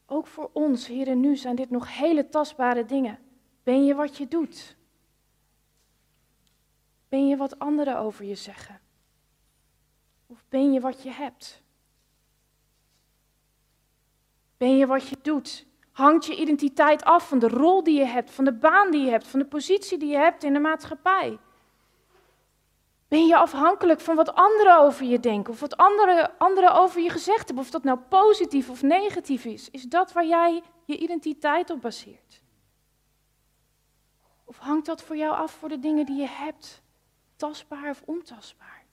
Ook 0.09 0.27
voor 0.27 0.49
ons, 0.53 0.87
hier 0.87 1.07
en 1.07 1.19
nu, 1.19 1.35
zijn 1.35 1.55
dit 1.55 1.69
nog 1.69 1.97
hele 1.97 2.29
tastbare 2.29 2.85
dingen. 2.85 3.19
Ben 3.63 3.85
je 3.85 3.95
wat 3.95 4.17
je 4.17 4.27
doet? 4.27 4.75
Ben 7.09 7.27
je 7.27 7.37
wat 7.37 7.59
anderen 7.59 7.97
over 7.97 8.25
je 8.25 8.35
zeggen? 8.35 8.79
Of 10.27 10.45
ben 10.49 10.73
je 10.73 10.79
wat 10.79 11.03
je 11.03 11.09
hebt? 11.09 11.61
Ben 14.57 14.77
je 14.77 14.87
wat 14.87 15.07
je 15.07 15.17
doet? 15.21 15.65
Hangt 15.91 16.25
je 16.25 16.35
identiteit 16.35 17.03
af 17.03 17.27
van 17.27 17.39
de 17.39 17.47
rol 17.47 17.83
die 17.83 17.97
je 17.97 18.05
hebt, 18.05 18.31
van 18.31 18.45
de 18.45 18.53
baan 18.53 18.91
die 18.91 19.03
je 19.03 19.09
hebt, 19.09 19.27
van 19.27 19.39
de 19.39 19.45
positie 19.45 19.97
die 19.97 20.09
je 20.09 20.17
hebt 20.17 20.43
in 20.43 20.53
de 20.53 20.59
maatschappij? 20.59 21.37
Ben 23.07 23.25
je 23.25 23.37
afhankelijk 23.37 23.99
van 23.99 24.15
wat 24.15 24.35
anderen 24.35 24.79
over 24.79 25.05
je 25.05 25.19
denken 25.19 25.53
of 25.53 25.59
wat 25.59 25.77
anderen, 25.77 26.37
anderen 26.37 26.73
over 26.73 27.01
je 27.01 27.09
gezegd 27.09 27.45
hebben, 27.45 27.63
of 27.63 27.69
dat 27.69 27.83
nou 27.83 27.99
positief 27.99 28.69
of 28.69 28.81
negatief 28.81 29.45
is? 29.45 29.69
Is 29.69 29.83
dat 29.83 30.11
waar 30.11 30.25
jij 30.25 30.63
je 30.85 30.97
identiteit 30.97 31.69
op 31.69 31.81
baseert? 31.81 32.41
Of 34.45 34.57
hangt 34.57 34.85
dat 34.85 35.03
voor 35.03 35.17
jou 35.17 35.35
af 35.35 35.51
voor 35.51 35.69
de 35.69 35.79
dingen 35.79 36.05
die 36.05 36.15
je 36.15 36.27
hebt, 36.27 36.81
tastbaar 37.35 37.89
of 37.89 38.01
ontastbaar? 38.05 38.85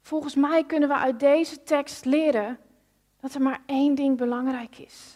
Volgens 0.00 0.34
mij 0.34 0.64
kunnen 0.64 0.88
we 0.88 0.94
uit 0.94 1.20
deze 1.20 1.62
tekst 1.62 2.04
leren 2.04 2.58
dat 3.20 3.34
er 3.34 3.42
maar 3.42 3.62
één 3.66 3.94
ding 3.94 4.16
belangrijk 4.16 4.78
is. 4.78 5.14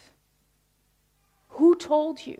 Who 1.46 1.76
told 1.76 2.22
you? 2.22 2.38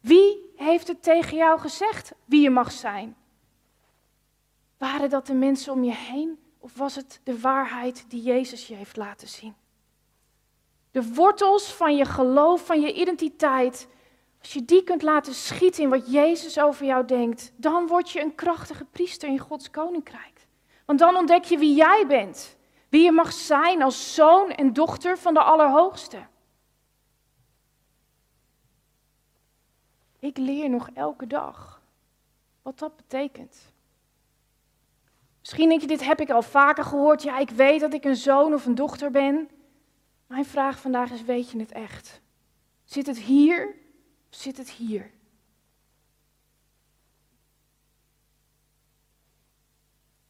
Wie 0.00 0.52
heeft 0.56 0.88
het 0.88 1.02
tegen 1.02 1.36
jou 1.36 1.60
gezegd 1.60 2.12
wie 2.24 2.40
je 2.42 2.50
mag 2.50 2.72
zijn? 2.72 3.16
Waren 4.80 5.10
dat 5.10 5.26
de 5.26 5.34
mensen 5.34 5.72
om 5.72 5.84
je 5.84 5.94
heen 5.94 6.38
of 6.58 6.76
was 6.76 6.94
het 6.94 7.20
de 7.24 7.40
waarheid 7.40 8.04
die 8.08 8.22
Jezus 8.22 8.66
je 8.66 8.74
heeft 8.74 8.96
laten 8.96 9.28
zien? 9.28 9.54
De 10.90 11.12
wortels 11.14 11.72
van 11.72 11.96
je 11.96 12.04
geloof, 12.04 12.66
van 12.66 12.80
je 12.80 12.92
identiteit, 12.92 13.88
als 14.40 14.52
je 14.52 14.64
die 14.64 14.82
kunt 14.82 15.02
laten 15.02 15.34
schieten 15.34 15.82
in 15.82 15.88
wat 15.88 16.12
Jezus 16.12 16.60
over 16.60 16.86
jou 16.86 17.06
denkt, 17.06 17.52
dan 17.56 17.86
word 17.86 18.10
je 18.10 18.20
een 18.20 18.34
krachtige 18.34 18.84
priester 18.84 19.28
in 19.28 19.38
Gods 19.38 19.70
koninkrijk. 19.70 20.46
Want 20.84 20.98
dan 20.98 21.16
ontdek 21.16 21.44
je 21.44 21.58
wie 21.58 21.74
jij 21.74 22.06
bent, 22.06 22.56
wie 22.88 23.02
je 23.02 23.12
mag 23.12 23.32
zijn 23.32 23.82
als 23.82 24.14
zoon 24.14 24.50
en 24.50 24.72
dochter 24.72 25.18
van 25.18 25.34
de 25.34 25.42
Allerhoogste. 25.42 26.26
Ik 30.18 30.36
leer 30.36 30.70
nog 30.70 30.90
elke 30.94 31.26
dag 31.26 31.82
wat 32.62 32.78
dat 32.78 32.96
betekent. 32.96 33.69
Misschien 35.40 35.68
denk 35.68 35.80
je, 35.80 35.86
dit 35.86 36.04
heb 36.04 36.20
ik 36.20 36.30
al 36.30 36.42
vaker 36.42 36.84
gehoord. 36.84 37.22
Ja, 37.22 37.38
ik 37.38 37.50
weet 37.50 37.80
dat 37.80 37.94
ik 37.94 38.04
een 38.04 38.16
zoon 38.16 38.54
of 38.54 38.66
een 38.66 38.74
dochter 38.74 39.10
ben. 39.10 39.48
Mijn 40.26 40.44
vraag 40.44 40.80
vandaag 40.80 41.10
is, 41.10 41.22
weet 41.22 41.50
je 41.50 41.58
het 41.58 41.72
echt? 41.72 42.20
Zit 42.84 43.06
het 43.06 43.18
hier 43.18 43.66
of 44.30 44.36
zit 44.36 44.56
het 44.56 44.70
hier? 44.70 45.10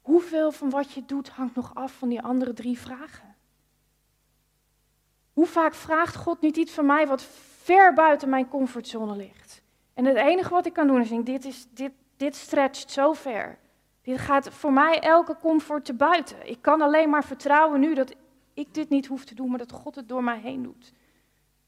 Hoeveel 0.00 0.52
van 0.52 0.71
wat 0.71 0.93
je 0.93 1.05
doet 1.05 1.29
hangt 1.29 1.55
nog 1.55 1.75
af 1.75 1.93
van 1.93 2.09
die 2.09 2.23
andere 2.23 2.52
drie 2.52 2.79
vragen? 2.79 3.37
Hoe 5.33 5.47
vaak 5.47 5.75
vraagt 5.75 6.17
God 6.17 6.40
niet 6.40 6.57
iets 6.57 6.73
van 6.73 6.87
mij 6.87 7.07
wat 7.07 7.23
ver 7.62 7.95
buiten 7.95 8.29
mijn 8.29 8.49
comfortzone 8.49 9.17
ligt? 9.17 9.62
En 9.95 10.05
het 10.05 10.17
enige 10.17 10.50
wat 10.50 10.67
ik 10.67 10.73
kan 10.73 10.87
doen 10.87 11.00
is 11.00 11.09
denken, 11.09 11.33
dit, 11.33 11.45
is, 11.45 11.67
dit, 11.71 11.93
dit 12.17 12.37
stretcht 12.37 12.90
zo 12.90 13.12
ver. 13.12 13.59
Dit 14.11 14.21
gaat 14.21 14.49
voor 14.49 14.73
mij 14.73 15.00
elke 15.00 15.37
comfort 15.37 15.85
te 15.85 15.95
buiten. 15.95 16.49
Ik 16.49 16.62
kan 16.62 16.81
alleen 16.81 17.11
maar 17.11 17.25
vertrouwen 17.25 17.81
nu 17.81 17.95
dat 17.95 18.14
ik 18.55 18.75
dit 18.75 18.88
niet 18.88 19.07
hoef 19.07 19.25
te 19.25 19.35
doen, 19.35 19.49
maar 19.49 19.59
dat 19.59 19.73
God 19.73 19.95
het 19.95 20.09
door 20.09 20.25
mij 20.25 20.38
heen 20.38 20.62
doet. 20.62 20.93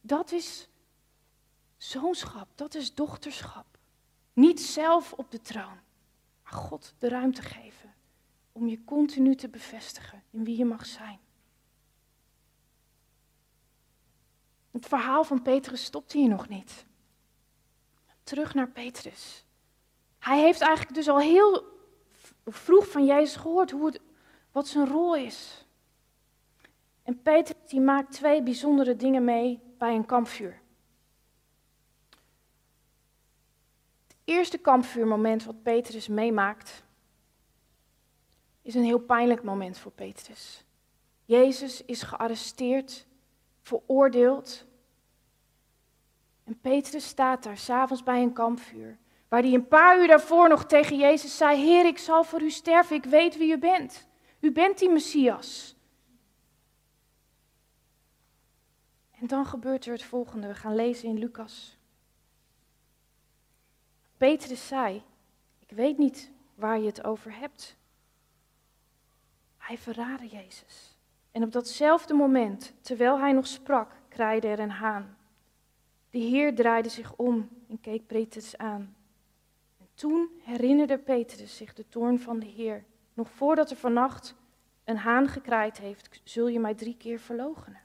Dat 0.01 0.33
is 0.33 0.69
zoonschap, 1.77 2.49
dat 2.55 2.75
is 2.75 2.95
dochterschap. 2.95 3.67
Niet 4.33 4.61
zelf 4.61 5.13
op 5.13 5.31
de 5.31 5.41
troon, 5.41 5.79
maar 6.43 6.53
God 6.53 6.95
de 6.99 7.09
ruimte 7.09 7.43
geven 7.43 7.95
om 8.53 8.69
je 8.69 8.85
continu 8.85 9.35
te 9.35 9.49
bevestigen 9.49 10.23
in 10.31 10.45
wie 10.45 10.57
je 10.57 10.65
mag 10.65 10.87
zijn. 10.87 11.19
Het 14.71 14.87
verhaal 14.87 15.25
van 15.25 15.43
Petrus 15.43 15.85
stopt 15.85 16.13
hier 16.13 16.29
nog 16.29 16.49
niet. 16.49 16.87
Terug 18.23 18.55
naar 18.55 18.69
Petrus. 18.69 19.45
Hij 20.19 20.41
heeft 20.41 20.61
eigenlijk 20.61 20.95
dus 20.95 21.09
al 21.09 21.19
heel 21.19 21.72
vroeg 22.47 22.91
van 22.91 23.05
Jezus 23.05 23.37
gehoord 23.37 23.71
hoe 23.71 23.87
het, 23.87 24.01
wat 24.53 24.69
zijn 24.69 24.87
rol 24.87 25.17
is. 25.17 25.67
En 27.03 27.23
Petrus 27.23 27.57
die 27.67 27.81
maakt 27.81 28.13
twee 28.13 28.43
bijzondere 28.43 28.97
dingen 28.97 29.25
mee 29.25 29.61
bij 29.79 29.95
een 29.95 30.07
kampvuur. 30.07 30.61
Het 34.07 34.17
eerste 34.25 34.59
kampvuurmoment 34.59 35.45
wat 35.45 35.63
Petrus 35.63 36.09
meemaakt, 36.09 36.85
is 38.63 38.75
een 38.75 38.85
heel 38.85 38.99
pijnlijk 38.99 39.43
moment 39.43 39.79
voor 39.79 39.93
Petrus. 39.93 40.65
Jezus 41.25 41.85
is 41.85 42.03
gearresteerd, 42.03 43.07
veroordeeld. 43.63 44.65
En 46.45 46.61
Petrus 46.61 47.07
staat 47.07 47.43
daar 47.43 47.59
s'avonds 47.59 48.03
bij 48.03 48.23
een 48.23 48.33
kampvuur. 48.33 48.99
Waar 49.33 49.43
hij 49.43 49.53
een 49.53 49.69
paar 49.69 50.01
uur 50.01 50.07
daarvoor 50.07 50.49
nog 50.49 50.65
tegen 50.65 50.97
Jezus 50.97 51.37
zei: 51.37 51.61
Heer, 51.65 51.87
ik 51.87 51.99
zal 51.99 52.25
voor 52.25 52.43
u 52.43 52.51
sterven, 52.51 52.97
ik 52.97 53.05
weet 53.05 53.37
wie 53.37 53.53
u 53.53 53.59
bent. 53.59 54.09
U 54.41 54.53
bent 54.53 54.79
die 54.79 54.91
Messias. 54.91 55.77
En 59.11 59.27
dan 59.27 59.47
gebeurt 59.47 59.87
er 59.87 59.93
het 59.93 60.03
volgende. 60.03 60.47
We 60.47 60.55
gaan 60.55 60.75
lezen 60.75 61.09
in 61.09 61.19
Lucas. 61.19 61.79
Petrus 64.17 64.67
zei: 64.67 65.03
Ik 65.59 65.77
weet 65.77 65.99
niet 65.99 66.31
waar 66.55 66.79
je 66.79 66.87
het 66.87 67.05
over 67.05 67.39
hebt. 67.39 67.77
Hij 69.57 69.79
verraadde 69.79 70.29
Jezus. 70.29 70.97
En 71.31 71.43
op 71.43 71.53
datzelfde 71.53 72.15
moment, 72.15 72.73
terwijl 72.81 73.19
hij 73.19 73.33
nog 73.33 73.47
sprak, 73.47 73.93
kraaide 74.09 74.49
er 74.49 74.61
een 74.61 74.71
haan. 74.71 75.17
De 76.11 76.19
Heer 76.19 76.55
draaide 76.55 76.89
zich 76.89 77.17
om 77.17 77.49
en 77.69 77.81
keek 77.81 78.07
Petrus 78.07 78.57
aan. 78.57 78.97
Toen 79.95 80.31
herinnerde 80.43 80.99
Petrus 80.99 81.57
zich 81.57 81.73
de 81.73 81.89
toorn 81.89 82.21
van 82.21 82.39
de 82.39 82.47
Heer. 82.47 82.85
Nog 83.15 83.31
voordat 83.31 83.71
er 83.71 83.77
vannacht 83.77 84.35
een 84.85 84.97
haan 84.97 85.29
gekraaid 85.29 85.79
heeft, 85.79 86.21
zul 86.25 86.49
je 86.49 86.61
mij 86.61 86.75
drie 86.75 86.97
keer 86.97 87.19
verloochenen. 87.19 87.81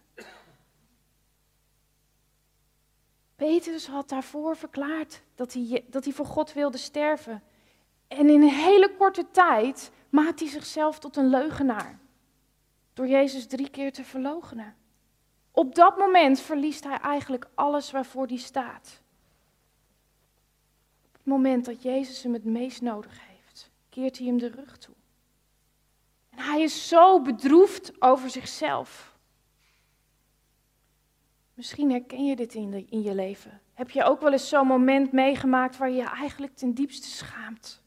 Petrus 3.35 3.87
had 3.87 4.09
daarvoor 4.09 4.57
verklaard 4.57 5.21
dat 5.35 5.53
hij, 5.53 5.85
dat 5.89 6.03
hij 6.03 6.13
voor 6.13 6.25
God 6.25 6.53
wilde 6.53 6.77
sterven. 6.77 7.43
En 8.07 8.29
in 8.29 8.41
een 8.41 8.49
hele 8.49 8.95
korte 8.97 9.31
tijd 9.31 9.91
maakt 10.09 10.39
hij 10.39 10.49
zichzelf 10.49 10.99
tot 10.99 11.15
een 11.15 11.29
leugenaar. 11.29 11.99
Door 12.93 13.07
Jezus 13.07 13.47
drie 13.47 13.69
keer 13.69 13.93
te 13.93 14.03
verloochenen. 14.03 14.75
Op 15.51 15.75
dat 15.75 15.97
moment 15.97 16.39
verliest 16.39 16.83
hij 16.83 16.97
eigenlijk 16.97 17.47
alles 17.55 17.91
waarvoor 17.91 18.27
hij 18.27 18.37
staat 18.37 19.01
moment 21.27 21.65
dat 21.65 21.81
Jezus 21.81 22.23
hem 22.23 22.33
het 22.33 22.43
meest 22.43 22.81
nodig 22.81 23.19
heeft, 23.27 23.69
keert 23.89 24.17
hij 24.17 24.27
hem 24.27 24.37
de 24.37 24.49
rug 24.49 24.77
toe. 24.77 24.95
En 26.29 26.39
hij 26.39 26.61
is 26.61 26.87
zo 26.87 27.21
bedroefd 27.21 28.01
over 28.01 28.29
zichzelf. 28.29 29.15
Misschien 31.53 31.91
herken 31.91 32.25
je 32.25 32.35
dit 32.35 32.53
in, 32.53 32.87
in 32.89 33.01
je 33.01 33.15
leven. 33.15 33.61
Heb 33.73 33.89
je 33.89 34.03
ook 34.03 34.21
wel 34.21 34.31
eens 34.31 34.49
zo'n 34.49 34.67
moment 34.67 35.11
meegemaakt 35.11 35.77
waar 35.77 35.89
je 35.89 35.95
je 35.95 36.09
eigenlijk 36.09 36.55
ten 36.55 36.73
diepste 36.73 37.07
schaamt? 37.07 37.81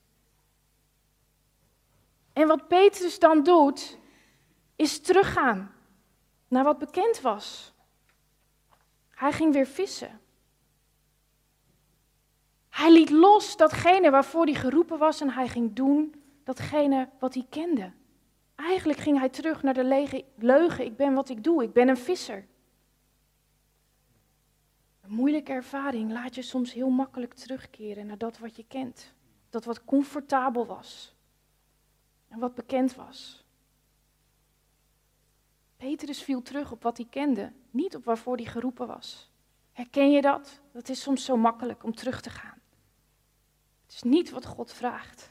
En 2.33 2.47
wat 2.47 2.69
Petrus 2.69 3.19
dan 3.19 3.43
doet, 3.43 3.99
is 4.77 5.01
teruggaan 5.01 5.75
naar 6.49 6.65
wat 6.65 6.79
bekend 6.79 7.21
was. 7.21 7.73
Hij 9.11 9.33
ging 9.33 9.53
weer 9.53 9.67
vissen. 9.67 10.20
Hij 12.71 12.93
liet 12.93 13.11
los 13.11 13.57
datgene 13.57 14.11
waarvoor 14.11 14.45
hij 14.45 14.55
geroepen 14.55 14.99
was 14.99 15.21
en 15.21 15.31
hij 15.31 15.49
ging 15.49 15.73
doen 15.73 16.15
datgene 16.45 17.09
wat 17.19 17.35
hij 17.35 17.47
kende. 17.49 17.93
Eigenlijk 18.55 18.99
ging 18.99 19.19
hij 19.19 19.29
terug 19.29 19.63
naar 19.63 19.75
de 19.75 19.85
lege, 19.85 20.25
leugen, 20.37 20.85
ik 20.85 20.97
ben 20.97 21.15
wat 21.15 21.29
ik 21.29 21.45
doe, 21.45 21.63
ik 21.63 21.73
ben 21.73 21.89
een 21.89 21.97
visser. 21.97 22.47
Een 25.01 25.13
moeilijke 25.13 25.53
ervaring 25.53 26.13
laat 26.13 26.35
je 26.35 26.43
soms 26.43 26.73
heel 26.73 26.91
makkelijk 26.91 27.35
terugkeren 27.35 28.07
naar 28.07 28.19
dat 28.19 28.39
wat 28.39 28.57
je 28.57 28.65
kent. 28.69 29.15
Dat 29.51 29.65
wat 29.65 29.85
comfortabel 29.85 30.67
was 30.67 31.15
en 32.29 32.39
wat 32.39 32.55
bekend 32.55 32.95
was. 32.95 33.45
Petrus 35.77 36.23
viel 36.23 36.43
terug 36.43 36.73
op 36.73 36.83
wat 36.83 36.97
hij 36.97 37.07
kende, 37.11 37.53
niet 37.71 37.97
op 37.97 38.05
waarvoor 38.05 38.37
hij 38.37 38.45
geroepen 38.45 38.87
was. 38.87 39.31
Herken 39.73 40.11
je 40.11 40.21
dat? 40.21 40.61
Dat 40.73 40.89
is 40.89 41.03
soms 41.03 41.25
zo 41.25 41.37
makkelijk 41.37 41.85
om 41.85 41.95
terug 41.95 42.21
te 42.21 42.31
gaan. 42.31 42.60
Het 43.91 44.05
is 44.05 44.11
niet 44.11 44.31
wat 44.31 44.47
God 44.47 44.73
vraagt. 44.73 45.31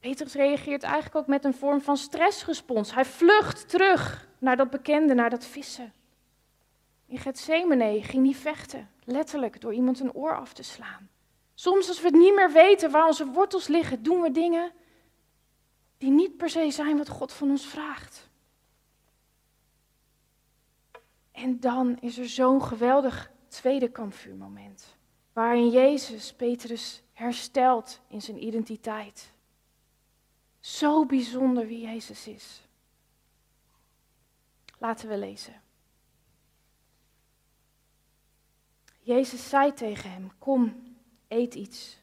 Petrus 0.00 0.34
reageert 0.34 0.82
eigenlijk 0.82 1.16
ook 1.16 1.26
met 1.26 1.44
een 1.44 1.54
vorm 1.54 1.80
van 1.80 1.96
stressrespons. 1.96 2.94
Hij 2.94 3.04
vlucht 3.04 3.68
terug 3.68 4.28
naar 4.38 4.56
dat 4.56 4.70
bekende, 4.70 5.14
naar 5.14 5.30
dat 5.30 5.44
vissen. 5.44 5.92
In 7.06 7.18
Gethsemane 7.18 8.02
ging 8.02 8.24
hij 8.24 8.34
vechten, 8.34 8.90
letterlijk 9.04 9.60
door 9.60 9.74
iemand 9.74 10.00
een 10.00 10.12
oor 10.12 10.36
af 10.36 10.52
te 10.52 10.62
slaan. 10.62 11.08
Soms 11.54 11.88
als 11.88 12.00
we 12.00 12.06
het 12.06 12.16
niet 12.16 12.34
meer 12.34 12.52
weten 12.52 12.90
waar 12.90 13.06
onze 13.06 13.26
wortels 13.26 13.66
liggen, 13.66 14.02
doen 14.02 14.20
we 14.20 14.30
dingen 14.30 14.72
die 15.98 16.10
niet 16.10 16.36
per 16.36 16.50
se 16.50 16.70
zijn 16.70 16.96
wat 16.96 17.08
God 17.08 17.32
van 17.32 17.50
ons 17.50 17.66
vraagt. 17.66 18.30
En 21.32 21.60
dan 21.60 21.98
is 22.00 22.18
er 22.18 22.28
zo'n 22.28 22.62
geweldig 22.62 23.30
tweede 23.48 23.90
kampvuurmoment, 23.90 24.96
waarin 25.36 25.70
Jezus 25.70 26.32
Petrus 26.32 27.02
herstelt 27.12 28.00
in 28.08 28.22
zijn 28.22 28.42
identiteit. 28.42 29.32
Zo 30.60 31.06
bijzonder 31.06 31.66
wie 31.66 31.80
Jezus 31.80 32.26
is. 32.26 32.62
Laten 34.78 35.08
we 35.08 35.18
lezen. 35.18 35.62
Jezus 39.00 39.48
zei 39.48 39.72
tegen 39.72 40.10
hem: 40.10 40.32
Kom, 40.38 40.94
eet 41.28 41.54
iets. 41.54 41.98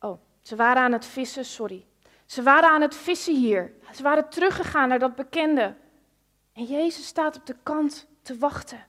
Oh, 0.00 0.20
ze 0.40 0.56
waren 0.56 0.82
aan 0.82 0.92
het 0.92 1.06
vissen, 1.06 1.44
sorry. 1.44 1.86
Ze 2.26 2.42
waren 2.42 2.70
aan 2.70 2.80
het 2.80 2.94
vissen 2.94 3.36
hier. 3.36 3.74
Ze 3.94 4.02
waren 4.02 4.30
teruggegaan 4.30 4.88
naar 4.88 4.98
dat 4.98 5.14
bekende. 5.14 5.76
En 6.52 6.64
Jezus 6.64 7.06
staat 7.06 7.36
op 7.36 7.46
de 7.46 7.56
kant 7.62 8.06
te 8.22 8.38
wachten. 8.38 8.88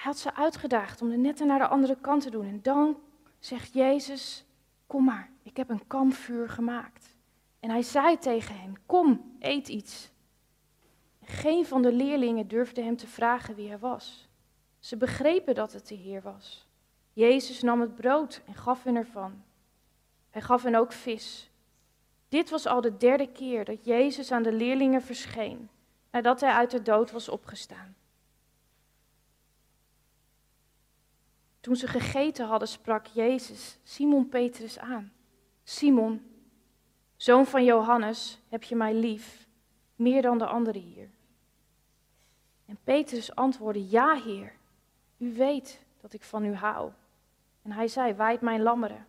Hij 0.00 0.10
had 0.10 0.20
ze 0.20 0.34
uitgedaagd 0.34 1.02
om 1.02 1.08
de 1.08 1.16
netten 1.16 1.46
naar 1.46 1.58
de 1.58 1.66
andere 1.66 1.96
kant 2.00 2.22
te 2.22 2.30
doen. 2.30 2.46
En 2.46 2.62
dan 2.62 3.00
zegt 3.38 3.72
Jezus: 3.72 4.44
Kom 4.86 5.04
maar, 5.04 5.30
ik 5.42 5.56
heb 5.56 5.68
een 5.68 5.86
kampvuur 5.86 6.48
gemaakt. 6.48 7.16
En 7.60 7.70
hij 7.70 7.82
zei 7.82 8.18
tegen 8.18 8.60
hen: 8.60 8.76
Kom, 8.86 9.36
eet 9.38 9.68
iets. 9.68 10.10
Geen 11.22 11.66
van 11.66 11.82
de 11.82 11.92
leerlingen 11.92 12.48
durfde 12.48 12.82
hem 12.82 12.96
te 12.96 13.06
vragen 13.06 13.54
wie 13.54 13.68
hij 13.68 13.78
was. 13.78 14.28
Ze 14.78 14.96
begrepen 14.96 15.54
dat 15.54 15.72
het 15.72 15.88
de 15.88 15.94
Heer 15.94 16.22
was. 16.22 16.68
Jezus 17.12 17.62
nam 17.62 17.80
het 17.80 17.94
brood 17.94 18.42
en 18.46 18.54
gaf 18.54 18.84
hen 18.84 18.96
ervan. 18.96 19.42
Hij 20.30 20.42
gaf 20.42 20.62
hen 20.62 20.74
ook 20.74 20.92
vis. 20.92 21.50
Dit 22.28 22.50
was 22.50 22.66
al 22.66 22.80
de 22.80 22.96
derde 22.96 23.32
keer 23.32 23.64
dat 23.64 23.84
Jezus 23.84 24.32
aan 24.32 24.42
de 24.42 24.52
leerlingen 24.52 25.02
verscheen, 25.02 25.68
nadat 26.10 26.40
hij 26.40 26.52
uit 26.52 26.70
de 26.70 26.82
dood 26.82 27.10
was 27.10 27.28
opgestaan. 27.28 27.94
Toen 31.60 31.76
ze 31.76 31.86
gegeten 31.86 32.46
hadden, 32.46 32.68
sprak 32.68 33.06
Jezus 33.06 33.78
Simon 33.82 34.28
Petrus 34.28 34.78
aan. 34.78 35.12
Simon, 35.62 36.22
zoon 37.16 37.46
van 37.46 37.64
Johannes, 37.64 38.38
heb 38.48 38.62
je 38.62 38.76
mij 38.76 38.94
lief, 38.94 39.48
meer 39.96 40.22
dan 40.22 40.38
de 40.38 40.46
anderen 40.46 40.82
hier? 40.82 41.10
En 42.66 42.78
Petrus 42.84 43.34
antwoordde, 43.34 43.88
ja 43.88 44.14
Heer, 44.14 44.52
u 45.18 45.34
weet 45.34 45.84
dat 46.00 46.12
ik 46.12 46.22
van 46.22 46.44
u 46.44 46.54
hou. 46.54 46.92
En 47.62 47.72
hij 47.72 47.88
zei, 47.88 48.12
wijd 48.12 48.40
mijn 48.40 48.62
lammeren. 48.62 49.06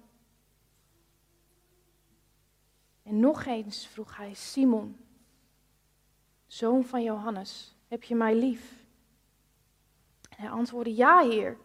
En 3.04 3.20
nog 3.20 3.46
eens 3.46 3.88
vroeg 3.88 4.18
hij, 4.18 4.34
Simon, 4.34 4.98
zoon 6.48 6.84
van 6.84 7.04
Johannes, 7.04 7.76
heb 7.88 8.04
je 8.04 8.16
mij 8.16 8.36
lief? 8.36 8.86
En 10.30 10.38
hij 10.38 10.50
antwoordde, 10.50 10.96
ja 10.96 11.20
Heer, 11.20 11.58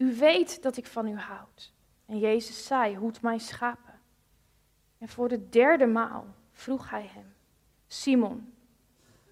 u 0.00 0.16
weet 0.16 0.62
dat 0.62 0.76
ik 0.76 0.86
van 0.86 1.06
u 1.06 1.16
houd. 1.16 1.72
En 2.06 2.18
Jezus 2.18 2.66
zei, 2.66 2.96
hoed 2.96 3.22
mijn 3.22 3.40
schapen. 3.40 4.00
En 4.98 5.08
voor 5.08 5.28
de 5.28 5.48
derde 5.48 5.86
maal 5.86 6.26
vroeg 6.52 6.90
hij 6.90 7.06
hem, 7.06 7.34
Simon, 7.86 8.52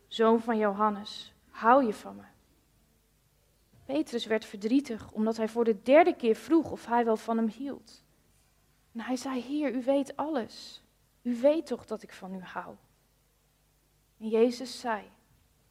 zoon 0.06 0.40
van 0.40 0.58
Johannes, 0.58 1.32
hou 1.50 1.86
je 1.86 1.94
van 1.94 2.16
me? 2.16 2.22
Petrus 3.84 4.26
werd 4.26 4.44
verdrietig 4.44 5.12
omdat 5.12 5.36
hij 5.36 5.48
voor 5.48 5.64
de 5.64 5.82
derde 5.82 6.16
keer 6.16 6.34
vroeg 6.34 6.70
of 6.70 6.86
hij 6.86 7.04
wel 7.04 7.16
van 7.16 7.36
hem 7.36 7.48
hield. 7.48 8.02
En 8.92 9.00
hij 9.00 9.16
zei, 9.16 9.40
Heer, 9.40 9.74
u 9.74 9.82
weet 9.82 10.16
alles. 10.16 10.82
U 11.22 11.40
weet 11.40 11.66
toch 11.66 11.86
dat 11.86 12.02
ik 12.02 12.12
van 12.12 12.34
u 12.34 12.40
hou. 12.40 12.74
En 14.18 14.28
Jezus 14.28 14.80
zei, 14.80 15.02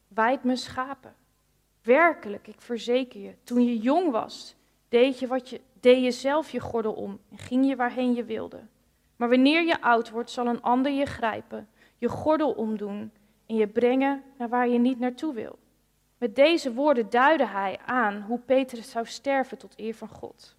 wijd 0.08 0.44
me 0.44 0.56
schapen. 0.56 1.14
Werkelijk, 1.82 2.46
ik 2.46 2.60
verzeker 2.60 3.20
je, 3.20 3.34
toen 3.42 3.64
je 3.64 3.78
jong 3.78 4.10
was, 4.10 4.56
deed 4.88 5.18
je, 5.18 5.26
wat 5.26 5.48
je, 5.48 5.60
deed 5.80 6.04
je 6.04 6.10
zelf 6.10 6.50
je 6.50 6.60
gordel 6.60 6.92
om 6.92 7.20
en 7.30 7.38
ging 7.38 7.66
je 7.66 7.76
waarheen 7.76 8.14
je 8.14 8.24
wilde. 8.24 8.60
Maar 9.16 9.28
wanneer 9.28 9.62
je 9.62 9.80
oud 9.80 10.10
wordt, 10.10 10.30
zal 10.30 10.46
een 10.46 10.62
ander 10.62 10.92
je 10.92 11.04
grijpen, 11.04 11.68
je 11.96 12.08
gordel 12.08 12.52
omdoen 12.52 13.12
en 13.46 13.54
je 13.54 13.66
brengen 13.66 14.22
naar 14.38 14.48
waar 14.48 14.68
je 14.68 14.78
niet 14.78 14.98
naartoe 14.98 15.34
wil. 15.34 15.58
Met 16.18 16.36
deze 16.36 16.72
woorden 16.72 17.10
duidde 17.10 17.46
hij 17.46 17.78
aan 17.86 18.20
hoe 18.20 18.38
Petrus 18.38 18.90
zou 18.90 19.06
sterven 19.06 19.58
tot 19.58 19.74
eer 19.76 19.94
van 19.94 20.08
God. 20.08 20.56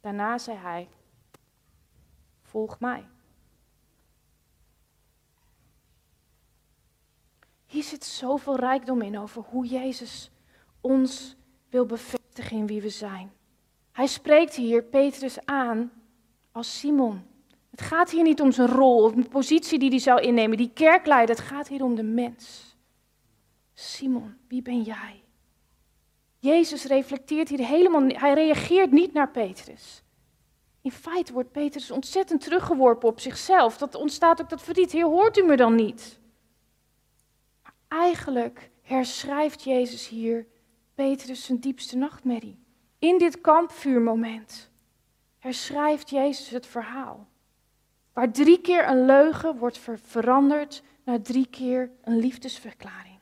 Daarna 0.00 0.38
zei 0.38 0.56
hij: 0.56 0.88
Volg 2.42 2.80
mij. 2.80 3.06
Hier 7.66 7.82
zit 7.82 8.04
zoveel 8.04 8.56
rijkdom 8.56 9.02
in 9.02 9.18
over 9.18 9.42
hoe 9.42 9.66
Jezus 9.66 10.30
ons 10.80 11.36
wil 11.68 11.86
in 12.38 12.66
wie 12.66 12.82
we 12.82 12.88
zijn. 12.88 13.32
Hij 13.92 14.06
spreekt 14.06 14.54
hier 14.54 14.82
Petrus 14.82 15.46
aan 15.46 15.92
als 16.52 16.78
Simon. 16.78 17.22
Het 17.70 17.80
gaat 17.80 18.10
hier 18.10 18.22
niet 18.22 18.40
om 18.40 18.52
zijn 18.52 18.68
rol 18.68 19.02
of 19.02 19.12
de 19.12 19.28
positie 19.28 19.78
die 19.78 19.90
hij 19.90 19.98
zou 19.98 20.20
innemen, 20.20 20.56
die 20.56 20.70
kerkleider. 20.74 21.36
Het 21.36 21.44
gaat 21.44 21.68
hier 21.68 21.82
om 21.82 21.94
de 21.94 22.02
mens. 22.02 22.76
Simon, 23.74 24.36
wie 24.48 24.62
ben 24.62 24.82
jij? 24.82 25.22
Jezus 26.38 26.84
reflecteert 26.84 27.48
hier 27.48 27.66
helemaal, 27.66 28.06
hij 28.06 28.34
reageert 28.34 28.90
niet 28.90 29.12
naar 29.12 29.30
Petrus. 29.30 30.02
In 30.80 30.92
feite 30.92 31.32
wordt 31.32 31.52
Petrus 31.52 31.90
ontzettend 31.90 32.40
teruggeworpen 32.40 33.08
op 33.08 33.20
zichzelf. 33.20 33.78
Dat 33.78 33.94
ontstaat 33.94 34.40
ook 34.40 34.48
dat 34.48 34.62
verdriet. 34.62 34.92
Heer, 34.92 35.04
hoort 35.04 35.38
u 35.38 35.42
me 35.42 35.56
dan 35.56 35.74
niet? 35.74 36.18
Maar 37.62 37.74
eigenlijk 37.88 38.70
herschrijft 38.82 39.62
Jezus 39.62 40.08
hier 40.08 40.46
Petrus 40.94 41.44
zijn 41.44 41.58
diepste 41.58 41.96
nachtmerrie. 41.96 42.58
In 42.98 43.18
dit 43.18 43.40
kampvuurmoment 43.40 44.70
herschrijft 45.38 46.10
Jezus 46.10 46.48
het 46.48 46.66
verhaal. 46.66 47.28
Waar 48.12 48.32
drie 48.32 48.60
keer 48.60 48.88
een 48.88 49.04
leugen 49.04 49.56
wordt 49.56 49.80
veranderd 50.02 50.82
naar 51.04 51.20
drie 51.22 51.46
keer 51.46 51.90
een 52.02 52.16
liefdesverklaring. 52.16 53.18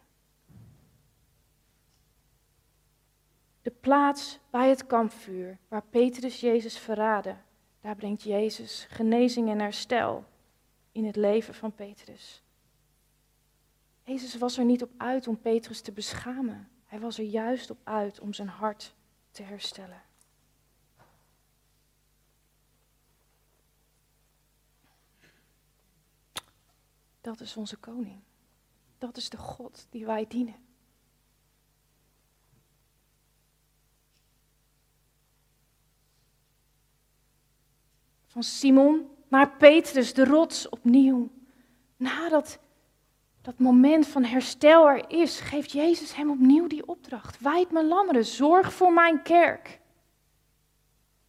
De 3.62 3.70
plaats 3.70 4.38
bij 4.50 4.68
het 4.68 4.86
kampvuur 4.86 5.58
waar 5.68 5.84
Petrus 5.90 6.40
Jezus 6.40 6.78
verraadde, 6.78 7.36
daar 7.80 7.96
brengt 7.96 8.22
Jezus 8.22 8.86
genezing 8.90 9.48
en 9.48 9.58
herstel 9.58 10.24
in 10.92 11.04
het 11.04 11.16
leven 11.16 11.54
van 11.54 11.74
Petrus. 11.74 12.42
Jezus 14.04 14.38
was 14.38 14.58
er 14.58 14.64
niet 14.64 14.82
op 14.82 14.90
uit 14.96 15.28
om 15.28 15.40
Petrus 15.40 15.80
te 15.80 15.92
beschamen. 15.92 16.71
Hij 16.92 17.00
was 17.00 17.18
er 17.18 17.24
juist 17.24 17.70
op 17.70 17.78
uit 17.84 18.20
om 18.20 18.32
zijn 18.32 18.48
hart 18.48 18.94
te 19.30 19.42
herstellen. 19.42 20.02
Dat 27.20 27.40
is 27.40 27.56
onze 27.56 27.76
koning. 27.76 28.20
Dat 28.98 29.16
is 29.16 29.28
de 29.28 29.36
God 29.36 29.86
die 29.90 30.06
wij 30.06 30.26
dienen. 30.28 30.54
van 38.26 38.42
Simon 38.42 39.10
naar 39.28 39.56
Petrus, 39.56 40.14
de 40.14 40.24
rots, 40.24 40.68
opnieuw. 40.68 41.30
Nadat 41.96 42.58
dat 43.42 43.58
moment 43.58 44.06
van 44.06 44.24
herstel 44.24 44.88
er 44.88 45.10
is, 45.10 45.40
geeft 45.40 45.72
Jezus 45.72 46.14
hem 46.14 46.30
opnieuw 46.30 46.66
die 46.66 46.86
opdracht. 46.86 47.40
Wijd 47.40 47.70
mijn 47.70 47.86
lammeren, 47.88 48.24
zorg 48.24 48.72
voor 48.72 48.92
mijn 48.92 49.22
kerk. 49.22 49.80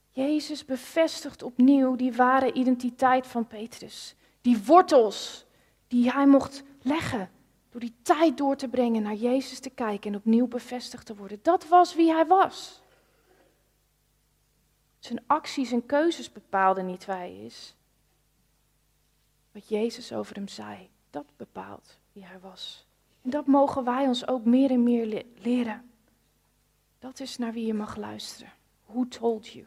Jezus 0.10 0.66
bevestigt 0.66 1.44
opnieuw 1.44 1.96
die 1.96 2.14
ware 2.14 2.54
identiteit 2.54 3.28
van 3.28 3.48
Petrus. 3.48 4.16
Die 4.42 4.64
wortels 4.64 5.46
die 5.88 6.12
hij 6.12 6.28
mocht 6.28 6.64
leggen 6.82 7.30
door 7.70 7.82
die 7.82 7.96
tijd 8.02 8.38
door 8.38 8.56
te 8.56 8.68
brengen 8.68 9.04
naar 9.04 9.16
Jezus 9.16 9.60
te 9.60 9.70
kijken 9.70 10.12
en 10.12 10.18
opnieuw 10.18 10.48
bevestigd 10.48 11.06
te 11.06 11.16
worden. 11.16 11.40
Dat 11.42 11.68
was 11.68 11.96
wie 11.96 12.12
hij 12.12 12.26
was. 12.26 12.82
Zijn 15.00 15.24
acties 15.28 15.72
en 15.72 15.86
keuzes 15.86 16.32
bepaalden 16.32 16.86
niet 16.86 17.06
wie 17.06 17.16
hij 17.16 17.36
is. 17.36 17.76
Wat 19.52 19.68
Jezus 19.68 20.14
over 20.14 20.36
hem 20.36 20.48
zei, 20.48 20.90
dat 21.10 21.26
bepaalt 21.38 22.02
wie 22.14 22.26
hij 22.26 22.40
was. 22.40 22.86
En 23.22 23.30
dat 23.30 23.48
mogen 23.48 23.84
wij 23.84 24.08
ons 24.08 24.28
ook 24.28 24.46
meer 24.46 24.72
en 24.72 24.84
meer 24.84 25.26
leren. 25.36 25.92
Dat 27.00 27.20
is 27.20 27.38
naar 27.38 27.54
wie 27.54 27.66
je 27.66 27.74
mag 27.74 27.96
luisteren. 27.96 28.52
Who 28.86 29.08
told 29.08 29.48
you? 29.48 29.66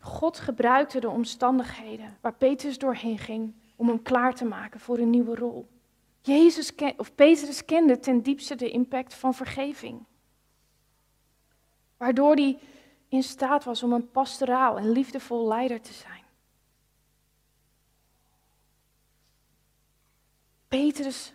God 0.00 0.38
gebruikte 0.38 1.00
de 1.00 1.08
omstandigheden 1.08 2.18
waar 2.20 2.34
Petrus 2.34 2.78
doorheen 2.78 3.18
ging 3.18 3.54
om 3.76 3.88
hem 3.88 4.02
klaar 4.02 4.34
te 4.34 4.44
maken 4.44 4.80
voor 4.80 4.98
een 4.98 5.10
nieuwe 5.10 5.34
rol. 5.34 5.68
Jezus 6.20 6.74
of 6.96 7.14
Petrus 7.14 7.64
kende 7.64 7.98
ten 7.98 8.22
diepste 8.22 8.54
de 8.54 8.70
impact 8.70 9.14
van 9.14 9.34
vergeving. 9.34 10.04
Waardoor 11.96 12.34
hij 12.34 12.58
in 13.08 13.22
staat 13.22 13.64
was 13.64 13.82
om 13.82 13.92
een 13.92 14.10
pastoraal 14.10 14.78
en 14.78 14.90
liefdevol 14.90 15.46
leider 15.46 15.80
te 15.80 15.92
zijn. 15.92 16.17
Petrus 20.68 21.34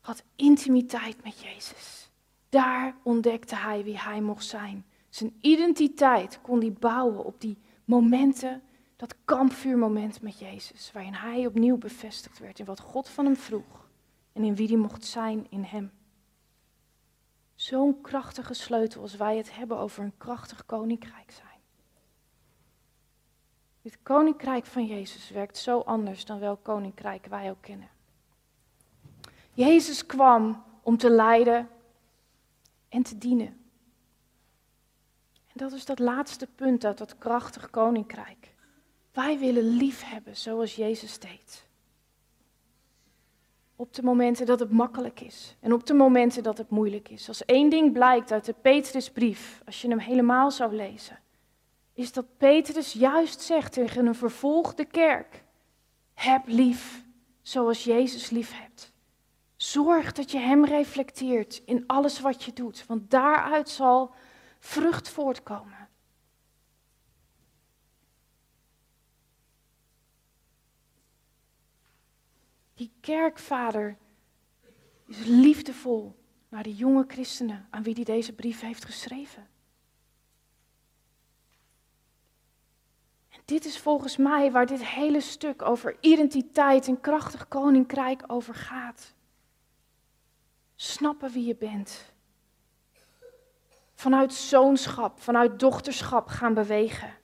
had 0.00 0.24
intimiteit 0.36 1.24
met 1.24 1.40
Jezus. 1.40 2.10
Daar 2.48 2.96
ontdekte 3.02 3.56
hij 3.56 3.84
wie 3.84 3.98
hij 3.98 4.20
mocht 4.20 4.44
zijn. 4.44 4.84
Zijn 5.08 5.36
identiteit 5.40 6.40
kon 6.42 6.60
hij 6.60 6.72
bouwen 6.72 7.24
op 7.24 7.40
die 7.40 7.58
momenten, 7.84 8.62
dat 8.96 9.14
kampvuurmoment 9.24 10.22
met 10.22 10.38
Jezus, 10.38 10.92
waarin 10.92 11.12
hij 11.12 11.46
opnieuw 11.46 11.76
bevestigd 11.76 12.38
werd 12.38 12.58
in 12.58 12.64
wat 12.64 12.80
God 12.80 13.08
van 13.08 13.24
hem 13.24 13.36
vroeg 13.36 13.88
en 14.32 14.44
in 14.44 14.54
wie 14.54 14.68
hij 14.68 14.76
mocht 14.76 15.04
zijn 15.04 15.46
in 15.50 15.62
hem. 15.62 15.92
Zo'n 17.54 18.00
krachtige 18.00 18.54
sleutel 18.54 19.02
als 19.02 19.16
wij 19.16 19.36
het 19.36 19.54
hebben 19.54 19.78
over 19.78 20.04
een 20.04 20.16
krachtig 20.16 20.66
koninkrijk 20.66 21.30
zijn. 21.30 21.60
Dit 23.82 23.98
koninkrijk 24.02 24.64
van 24.64 24.86
Jezus 24.86 25.30
werkt 25.30 25.58
zo 25.58 25.78
anders 25.78 26.24
dan 26.24 26.38
welk 26.38 26.62
koninkrijk 26.62 27.26
wij 27.26 27.50
ook 27.50 27.60
kennen. 27.62 27.91
Jezus 29.52 30.06
kwam 30.06 30.64
om 30.82 30.96
te 30.96 31.10
lijden 31.10 31.68
en 32.88 33.02
te 33.02 33.18
dienen. 33.18 33.60
En 35.46 35.54
dat 35.54 35.72
is 35.72 35.84
dat 35.84 35.98
laatste 35.98 36.46
punt 36.54 36.84
uit 36.84 36.98
dat 36.98 37.18
krachtig 37.18 37.70
koninkrijk. 37.70 38.54
Wij 39.12 39.38
willen 39.38 39.64
lief 39.64 40.02
hebben 40.04 40.36
zoals 40.36 40.74
Jezus 40.74 41.18
deed. 41.18 41.66
Op 43.76 43.94
de 43.94 44.02
momenten 44.02 44.46
dat 44.46 44.60
het 44.60 44.70
makkelijk 44.70 45.20
is 45.20 45.56
en 45.60 45.72
op 45.72 45.86
de 45.86 45.94
momenten 45.94 46.42
dat 46.42 46.58
het 46.58 46.70
moeilijk 46.70 47.08
is. 47.08 47.28
Als 47.28 47.44
één 47.44 47.70
ding 47.70 47.92
blijkt 47.92 48.32
uit 48.32 48.44
de 48.44 48.54
Petrusbrief, 48.62 49.62
als 49.66 49.82
je 49.82 49.88
hem 49.88 49.98
helemaal 49.98 50.50
zou 50.50 50.74
lezen, 50.74 51.20
is 51.92 52.12
dat 52.12 52.36
Petrus 52.36 52.92
juist 52.92 53.40
zegt 53.40 53.72
tegen 53.72 54.06
een 54.06 54.14
vervolgde 54.14 54.84
kerk: 54.84 55.44
heb 56.14 56.42
lief 56.46 57.04
zoals 57.42 57.84
Jezus 57.84 58.30
lief 58.30 58.52
hebt. 58.60 58.91
Zorg 59.62 60.12
dat 60.12 60.30
je 60.30 60.38
Hem 60.38 60.64
reflecteert 60.64 61.62
in 61.64 61.86
alles 61.86 62.20
wat 62.20 62.42
je 62.42 62.52
doet, 62.52 62.86
want 62.86 63.10
daaruit 63.10 63.68
zal 63.68 64.14
vrucht 64.58 65.08
voortkomen. 65.08 65.88
Die 72.74 72.92
kerkvader 73.00 73.96
is 75.06 75.24
liefdevol 75.24 76.16
naar 76.48 76.62
de 76.62 76.74
jonge 76.74 77.04
christenen 77.08 77.66
aan 77.70 77.82
wie 77.82 77.94
hij 77.94 78.04
deze 78.04 78.32
brief 78.32 78.60
heeft 78.60 78.84
geschreven. 78.84 79.48
En 83.28 83.40
dit 83.44 83.64
is 83.64 83.78
volgens 83.78 84.16
mij 84.16 84.50
waar 84.50 84.66
dit 84.66 84.86
hele 84.86 85.20
stuk 85.20 85.62
over 85.62 85.96
identiteit 86.00 86.86
en 86.86 87.00
krachtig 87.00 87.48
koninkrijk 87.48 88.22
over 88.26 88.54
gaat. 88.54 89.14
Snappen 90.82 91.30
wie 91.30 91.46
je 91.46 91.56
bent. 91.56 92.12
Vanuit 93.94 94.34
zoonschap, 94.34 95.20
vanuit 95.20 95.58
dochterschap 95.58 96.26
gaan 96.26 96.54
bewegen. 96.54 97.18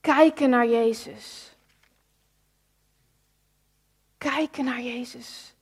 Kijken 0.00 0.50
naar 0.50 0.66
Jezus. 0.66 1.56
Kijken 4.18 4.64
naar 4.64 4.80
Jezus. 4.80 5.54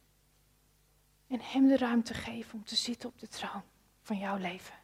En 1.26 1.40
Hem 1.40 1.68
de 1.68 1.76
ruimte 1.76 2.14
geven 2.14 2.54
om 2.54 2.64
te 2.64 2.76
zitten 2.76 3.08
op 3.08 3.18
de 3.18 3.28
troon 3.28 3.62
van 4.00 4.18
jouw 4.18 4.36
leven. 4.36 4.74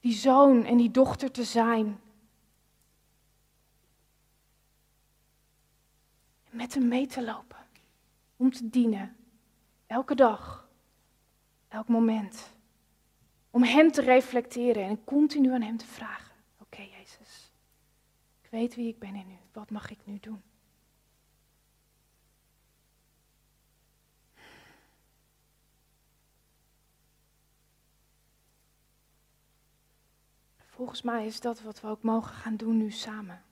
Die 0.00 0.14
zoon 0.14 0.64
en 0.64 0.76
die 0.76 0.90
dochter 0.90 1.30
te 1.30 1.44
zijn. 1.44 2.00
Met 6.50 6.74
Hem 6.74 6.88
mee 6.88 7.06
te 7.06 7.24
lopen. 7.24 7.66
Om 8.36 8.52
te 8.52 8.70
dienen 8.70 9.16
Elke 9.92 10.14
dag, 10.14 10.68
elk 11.68 11.88
moment. 11.88 12.52
Om 13.50 13.62
Hem 13.62 13.90
te 13.92 14.00
reflecteren 14.00 14.84
en 14.84 15.04
continu 15.04 15.52
aan 15.52 15.62
Hem 15.62 15.76
te 15.76 15.86
vragen. 15.86 16.34
Oké, 16.58 16.82
Jezus, 16.82 17.52
ik 18.42 18.50
weet 18.50 18.74
wie 18.74 18.88
ik 18.88 18.98
ben 18.98 19.14
in 19.14 19.30
U. 19.30 19.36
Wat 19.52 19.70
mag 19.70 19.90
ik 19.90 19.98
nu 20.04 20.18
doen? 20.20 20.42
Volgens 30.58 31.02
mij 31.02 31.26
is 31.26 31.40
dat 31.40 31.62
wat 31.62 31.80
we 31.80 31.88
ook 31.88 32.02
mogen 32.02 32.34
gaan 32.34 32.56
doen 32.56 32.76
nu 32.76 32.90
samen. 32.90 33.42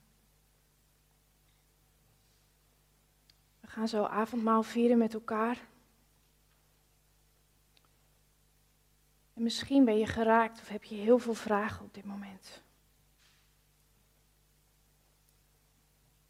We 3.61 3.67
gaan 3.67 3.89
zo 3.89 4.05
avondmaal 4.05 4.63
vieren 4.63 4.99
met 4.99 5.15
elkaar. 5.15 5.69
En 9.41 9.47
misschien 9.47 9.85
ben 9.85 9.99
je 9.99 10.07
geraakt 10.07 10.61
of 10.61 10.69
heb 10.69 10.85
je 10.85 10.95
heel 10.95 11.19
veel 11.19 11.35
vragen 11.35 11.85
op 11.85 11.95
dit 11.95 12.05
moment. 12.05 12.63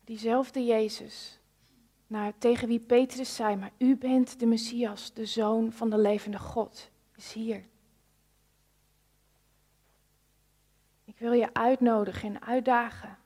Diezelfde 0.05 0.65
Jezus, 0.65 1.41
naar, 2.07 2.39
tegen 2.39 2.69
wie 2.69 2.81
Petrus 2.81 3.35
zei, 3.35 3.57
maar 3.57 3.73
u 3.79 3.97
bent 3.97 4.41
de 4.41 4.47
Messias, 4.47 5.13
de 5.13 5.27
Zoon 5.27 5.73
van 5.73 5.91
de 5.91 5.99
levende 5.99 6.39
God, 6.39 6.91
is 7.17 7.33
hier. 7.33 7.65
Ik 11.05 11.19
wil 11.19 11.33
je 11.33 11.55
uitnodigen 11.55 12.35
en 12.35 12.43
uitdagen 12.43 13.19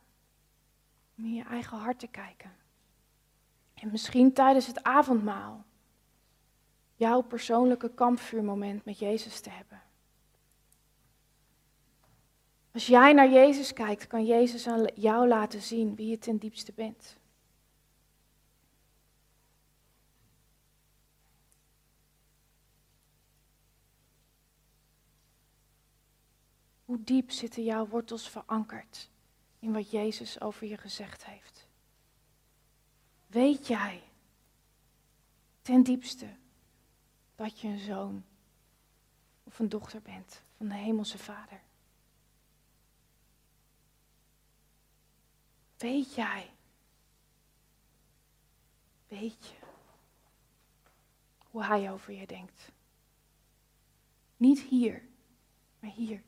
om 1.16 1.24
in 1.24 1.34
je 1.34 1.44
eigen 1.44 1.78
hart 1.78 1.98
te 1.98 2.08
kijken. 2.08 2.52
En 3.74 3.90
misschien 3.90 4.32
tijdens 4.32 4.66
het 4.66 4.82
avondmaal 4.82 5.64
jouw 6.94 7.20
persoonlijke 7.20 7.94
kampvuurmoment 7.94 8.84
met 8.84 8.98
Jezus 8.98 9.40
te 9.40 9.50
hebben. 9.50 9.82
Als 12.72 12.86
jij 12.86 13.12
naar 13.12 13.30
Jezus 13.30 13.72
kijkt, 13.72 14.06
kan 14.06 14.24
Jezus 14.24 14.66
aan 14.66 14.90
jou 14.94 15.28
laten 15.28 15.62
zien 15.62 15.94
wie 15.94 16.08
je 16.08 16.18
ten 16.18 16.36
diepste 16.36 16.72
bent. 16.72 17.16
Hoe 26.84 27.04
diep 27.04 27.30
zitten 27.30 27.64
jouw 27.64 27.86
wortels 27.86 28.28
verankerd 28.28 29.10
in 29.58 29.72
wat 29.72 29.90
Jezus 29.90 30.40
over 30.40 30.66
je 30.66 30.76
gezegd 30.76 31.24
heeft? 31.24 31.66
Weet 33.26 33.66
jij 33.66 34.02
ten 35.62 35.82
diepste 35.82 36.26
dat 37.44 37.60
je 37.60 37.68
een 37.68 37.78
zoon 37.78 38.24
of 39.42 39.58
een 39.58 39.68
dochter 39.68 40.02
bent 40.02 40.42
van 40.56 40.68
de 40.68 40.74
Hemelse 40.74 41.18
Vader. 41.18 41.60
Weet 45.76 46.14
jij, 46.14 46.50
weet 49.08 49.46
je 49.46 49.54
hoe 51.50 51.64
Hij 51.64 51.92
over 51.92 52.12
je 52.12 52.26
denkt? 52.26 52.72
Niet 54.36 54.60
hier, 54.60 55.02
maar 55.80 55.90
hier. 55.90 56.22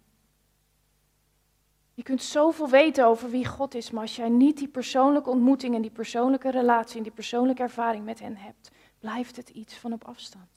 Je 1.95 2.03
kunt 2.03 2.23
zoveel 2.23 2.69
weten 2.69 3.07
over 3.07 3.31
wie 3.31 3.47
God 3.47 3.75
is, 3.75 3.91
maar 3.91 4.03
als 4.03 4.17
jij 4.17 4.29
niet 4.29 4.59
die 4.59 4.69
persoonlijke 4.69 5.31
ontmoeting 5.31 5.75
en 5.75 5.83
die 5.83 5.91
persoonlijke 5.91 6.51
relatie 6.51 6.97
en 6.97 7.03
die 7.03 7.13
persoonlijke 7.13 7.63
ervaring 7.63 8.05
met 8.05 8.19
hen 8.19 8.37
hebt, 8.37 8.71
blijft 8.99 9.37
het 9.37 9.49
iets 9.49 9.75
van 9.75 9.93
op 9.93 10.05
afstand. 10.05 10.56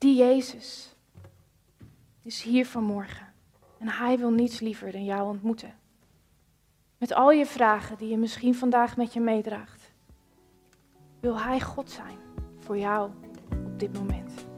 Die 0.00 0.16
Jezus 0.16 0.94
is 2.22 2.42
hier 2.42 2.66
vanmorgen. 2.66 3.26
En 3.78 3.88
hij 3.88 4.18
wil 4.18 4.30
niets 4.30 4.60
liever 4.60 4.92
dan 4.92 5.04
jou 5.04 5.28
ontmoeten. 5.28 5.74
Met 6.98 7.12
al 7.14 7.30
je 7.30 7.46
vragen 7.46 7.96
die 7.96 8.08
je 8.08 8.16
misschien 8.16 8.54
vandaag 8.54 8.96
met 8.96 9.12
je 9.12 9.20
meedraagt. 9.20 9.92
Wil 11.20 11.40
hij 11.40 11.60
God 11.60 11.90
zijn 11.90 12.16
voor 12.58 12.78
jou 12.78 13.10
op 13.50 13.78
dit 13.78 13.92
moment. 13.92 14.49